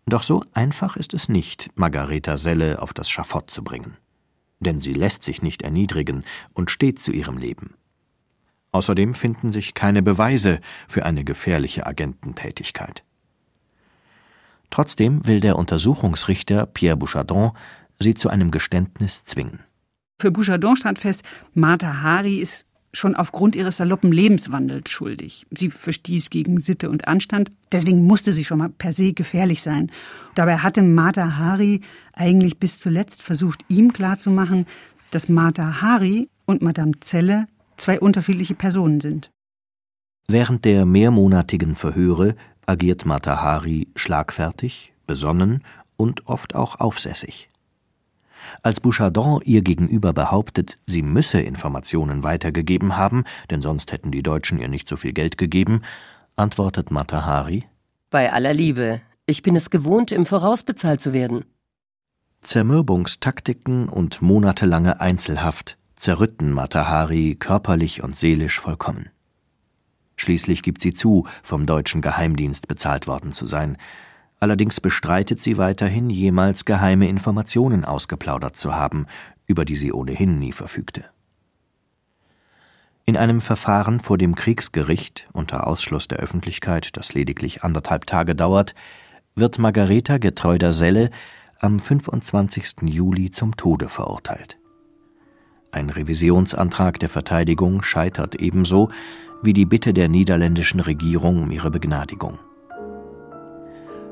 Doch 0.07 0.23
so 0.23 0.43
einfach 0.53 0.97
ist 0.97 1.15
es 1.15 1.31
nicht, 1.31 1.71
Margareta 1.77 2.37
Selle 2.37 2.83
auf 2.83 2.93
das 2.93 3.09
Schafott 3.09 3.51
zu 3.51 3.65
bringen. 3.65 3.97
Denn 4.61 4.81
sie 4.81 4.93
lässt 4.93 5.23
sich 5.23 5.41
nicht 5.41 5.63
erniedrigen 5.63 6.25
und 6.53 6.71
steht 6.71 7.01
zu 7.01 7.11
ihrem 7.11 7.39
Leben. 7.39 7.75
Außerdem 8.75 9.15
finden 9.15 9.53
sich 9.53 9.75
keine 9.75 10.03
Beweise 10.03 10.59
für 10.89 11.07
eine 11.07 11.23
gefährliche 11.23 11.87
Agententätigkeit. 11.87 13.05
Trotzdem 14.71 15.25
will 15.29 15.39
der 15.39 15.57
Untersuchungsrichter 15.57 16.67
Pierre 16.67 16.97
Bouchardon 16.97 17.53
sie 18.01 18.15
zu 18.15 18.31
einem 18.31 18.51
Geständnis 18.51 19.23
zwingen. 19.23 19.61
Für 20.21 20.33
Bouchardon 20.33 20.75
stand 20.75 20.99
fest, 20.99 21.23
Martha 21.55 22.03
Hari 22.03 22.39
ist 22.39 22.67
schon 22.93 23.15
aufgrund 23.15 23.55
ihres 23.55 23.77
saloppen 23.77 24.11
Lebenswandels 24.11 24.91
schuldig. 24.91 25.47
Sie 25.57 25.71
verstieß 25.71 26.31
gegen 26.31 26.59
Sitte 26.59 26.91
und 26.91 27.07
Anstand, 27.07 27.53
deswegen 27.71 28.05
musste 28.05 28.33
sie 28.33 28.45
schon 28.45 28.59
mal 28.59 28.71
per 28.71 28.93
se 28.93 29.13
gefährlich 29.13 29.63
sein. 29.63 29.93
Dabei 30.35 30.59
hatte 30.59 30.83
Mata 30.83 31.37
Hari 31.37 31.81
eigentlich 32.13 32.59
bis 32.59 32.81
zuletzt 32.81 33.23
versucht, 33.23 33.65
ihm 33.69 33.93
klarzumachen, 33.93 34.67
dass 35.13 35.29
Mata 35.29 35.81
Hari 35.81 36.29
und 36.45 36.61
Madame 36.61 36.99
Zelle 36.99 37.47
zwei 37.77 38.01
unterschiedliche 38.01 38.55
Personen 38.55 39.01
sind. 39.01 39.31
Während 40.27 40.65
der 40.65 40.87
mehrmonatigen 40.87 41.75
Verhöre 41.75 42.35
agiert 42.67 43.05
Mata 43.05 43.43
Hari 43.43 43.89
schlagfertig, 43.95 44.93
besonnen 45.07 45.63
und 45.97 46.27
oft 46.27 46.55
auch 46.55 46.81
aufsässig. 46.81 47.49
Als 48.63 48.81
Bouchardon 48.81 49.41
ihr 49.45 49.63
gegenüber 49.63 50.13
behauptet, 50.13 50.77
sie 50.87 51.03
müsse 51.03 51.41
Informationen 51.41 52.23
weitergegeben 52.23 52.97
haben, 52.97 53.25
denn 53.51 53.63
sonst 53.63 53.93
hätten 53.93 54.11
die 54.11 54.23
Deutschen 54.23 54.59
ihr 54.59 54.69
nicht 54.69 54.89
so 54.89 54.97
viel 54.97 55.13
Geld 55.13 55.39
gegeben, 55.39 55.83
antwortet 56.37 56.91
Matahari: 56.91 57.65
Bei 58.11 58.33
aller 58.33 58.55
Liebe, 58.55 59.01
ich 59.27 59.43
bin 59.43 59.57
es 59.57 59.71
gewohnt, 59.71 60.13
im 60.13 60.27
Voraus 60.27 60.63
bezahlt 60.63 61.01
zu 61.01 61.13
werden. 61.13 61.45
Zermürbungstaktiken 62.43 63.89
und 63.89 64.21
monatelange 64.21 65.01
Einzelhaft 65.01 65.79
zerrütten 65.97 66.53
Matahari 66.53 67.37
körperlich 67.39 68.03
und 68.03 68.17
seelisch 68.17 68.61
vollkommen. 68.61 69.11
Schließlich 70.17 70.63
gibt 70.63 70.81
sie 70.81 70.93
zu, 70.93 71.27
vom 71.43 71.67
deutschen 71.67 72.01
Geheimdienst 72.01 72.69
bezahlt 72.69 73.07
worden 73.07 73.33
zu 73.33 73.47
sein. 73.47 73.77
Allerdings 74.39 74.81
bestreitet 74.81 75.41
sie 75.41 75.59
weiterhin, 75.59 76.11
jemals 76.11 76.65
geheime 76.65 77.09
Informationen 77.09 77.85
ausgeplaudert 77.85 78.57
zu 78.57 78.75
haben, 78.75 79.07
über 79.47 79.65
die 79.65 79.77
sie 79.77 79.93
ohnehin 79.93 80.39
nie 80.39 80.53
verfügte. 80.53 81.05
In 83.07 83.17
einem 83.17 83.41
Verfahren 83.41 84.01
vor 84.01 84.17
dem 84.17 84.35
Kriegsgericht 84.35 85.29
unter 85.33 85.67
Ausschluss 85.67 86.09
der 86.09 86.19
Öffentlichkeit, 86.19 86.97
das 86.97 87.13
lediglich 87.13 87.63
anderthalb 87.63 88.07
Tage 88.07 88.35
dauert, 88.35 88.75
wird 89.35 89.59
Margareta 89.59 90.19
getreu 90.19 90.57
der 90.59 90.73
Selle 90.73 91.11
am 91.59 91.79
25. 91.79 92.89
Juli 92.89 93.31
zum 93.31 93.57
Tode 93.57 93.89
verurteilt. 93.89 94.59
Ein 95.75 95.91
Revisionsantrag 95.91 97.01
der 97.01 97.09
Verteidigung 97.09 97.83
scheitert 97.83 98.37
ebenso 98.37 98.91
wie 99.43 99.53
die 99.53 99.67
Bitte 99.67 99.93
der 99.93 100.09
niederländischen 100.09 100.79
Regierung 100.79 101.43
um 101.43 101.51
ihre 101.51 101.73
Begnadigung. 101.73 102.39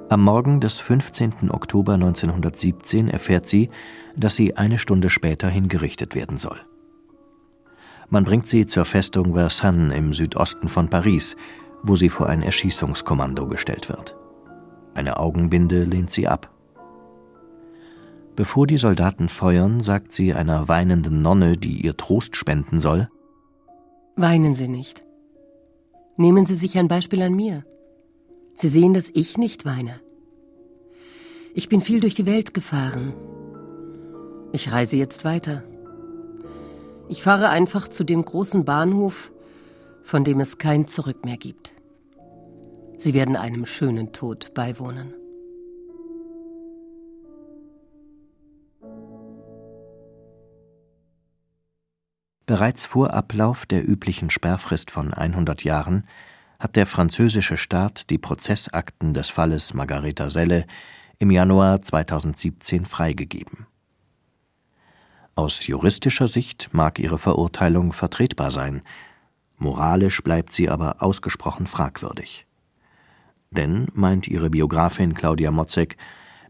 Am 0.09 0.25
Morgen 0.25 0.59
des 0.59 0.81
15. 0.81 1.53
Oktober 1.53 1.95
1917 1.95 3.09
erfährt 3.09 3.49
sie, 3.49 3.71
dass 4.17 4.35
sie 4.35 4.57
eine 4.57 4.77
Stunde 4.77 5.09
später 5.09 5.49
hingerichtet 5.49 6.17
werden 6.17 6.37
soll. 6.37 6.59
Man 8.11 8.25
bringt 8.25 8.49
sie 8.49 8.67
zur 8.67 8.85
Festung 8.85 9.35
Versailles 9.35 9.95
im 9.95 10.13
Südosten 10.13 10.69
von 10.69 10.91
Paris, 10.91 11.37
wo 11.85 11.95
sie 11.95 12.09
vor 12.09 12.29
ein 12.29 12.43
Erschießungskommando 12.43 13.47
gestellt 13.47 13.89
wird. 13.89 14.17
Eine 14.95 15.21
Augenbinde 15.21 15.85
lehnt 15.85 16.11
sie 16.11 16.27
ab. 16.27 16.51
Bevor 18.35 18.67
die 18.67 18.79
Soldaten 18.79 19.29
feuern, 19.29 19.81
sagt 19.81 20.13
sie 20.13 20.33
einer 20.33 20.69
weinenden 20.69 21.23
Nonne, 21.23 21.57
die 21.57 21.85
ihr 21.85 21.97
Trost 21.97 22.37
spenden 22.37 22.81
soll 22.81 23.09
Weinen 24.17 24.55
Sie 24.55 24.69
nicht. 24.69 25.07
Nehmen 26.19 26.45
Sie 26.45 26.55
sich 26.55 26.77
ein 26.77 26.89
Beispiel 26.89 27.23
an 27.23 27.35
mir. 27.35 27.65
Sie 28.55 28.69
sehen, 28.69 28.93
dass 28.93 29.09
ich 29.09 29.39
nicht 29.39 29.65
weine. 29.65 30.01
Ich 31.55 31.71
bin 31.71 31.81
viel 31.81 32.01
durch 32.01 32.15
die 32.15 32.27
Welt 32.27 32.53
gefahren. 32.53 33.15
Ich 34.53 34.71
reise 34.71 34.97
jetzt 34.97 35.25
weiter. 35.25 35.65
Ich 37.09 37.23
fahre 37.23 37.49
einfach 37.49 37.89
zu 37.89 38.05
dem 38.05 38.23
großen 38.23 38.65
Bahnhof, 38.67 39.33
von 40.03 40.25
dem 40.25 40.41
es 40.41 40.59
kein 40.59 40.87
Zurück 40.89 41.25
mehr 41.25 41.39
gibt. 41.39 41.73
Sie 42.97 43.15
werden 43.15 43.37
einem 43.37 43.65
schönen 43.65 44.13
Tod 44.13 44.53
beiwohnen. 44.53 45.15
Bereits 52.47 52.87
vor 52.87 53.15
Ablauf 53.15 53.67
der 53.67 53.89
üblichen 53.89 54.29
Sperrfrist 54.29 54.91
von 54.91 55.15
100 55.15 55.63
Jahren 55.63 56.05
hat 56.59 56.77
der 56.77 56.87
französische 56.87 57.57
Staat 57.57 58.11
die 58.11 58.19
Prozessakten 58.19 59.15
des 59.15 59.31
Falles 59.31 59.75
Margareta 59.75 60.29
Selle 60.29 60.67
im 61.19 61.31
Januar 61.31 61.83
2017 61.83 62.85
freigegeben. 62.85 63.67
Aus 65.37 65.67
juristischer 65.67 66.27
Sicht 66.27 66.71
mag 66.73 66.99
ihre 66.99 67.19
Verurteilung 67.19 67.93
vertretbar 67.93 68.51
sein, 68.51 68.83
moralisch 69.57 70.23
bleibt 70.23 70.53
sie 70.53 70.69
aber 70.69 71.01
ausgesprochen 71.01 71.67
fragwürdig. 71.67 72.47
Denn, 73.51 73.87
meint 73.95 74.27
ihre 74.27 74.51
Biografin 74.51 75.15
Claudia 75.15 75.53
Motzek, 75.53 75.97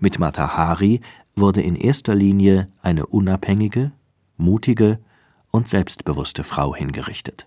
mit 0.00 0.18
Matahari 0.18 1.00
wurde 1.37 1.61
in 1.61 1.76
erster 1.76 2.14
Linie 2.14 2.72
eine 2.81 3.07
unabhängige, 3.07 3.92
mutige 4.37 4.98
und 5.53 5.69
selbstbewusste 5.69 6.43
Frau 6.43 6.75
hingerichtet 6.75 7.47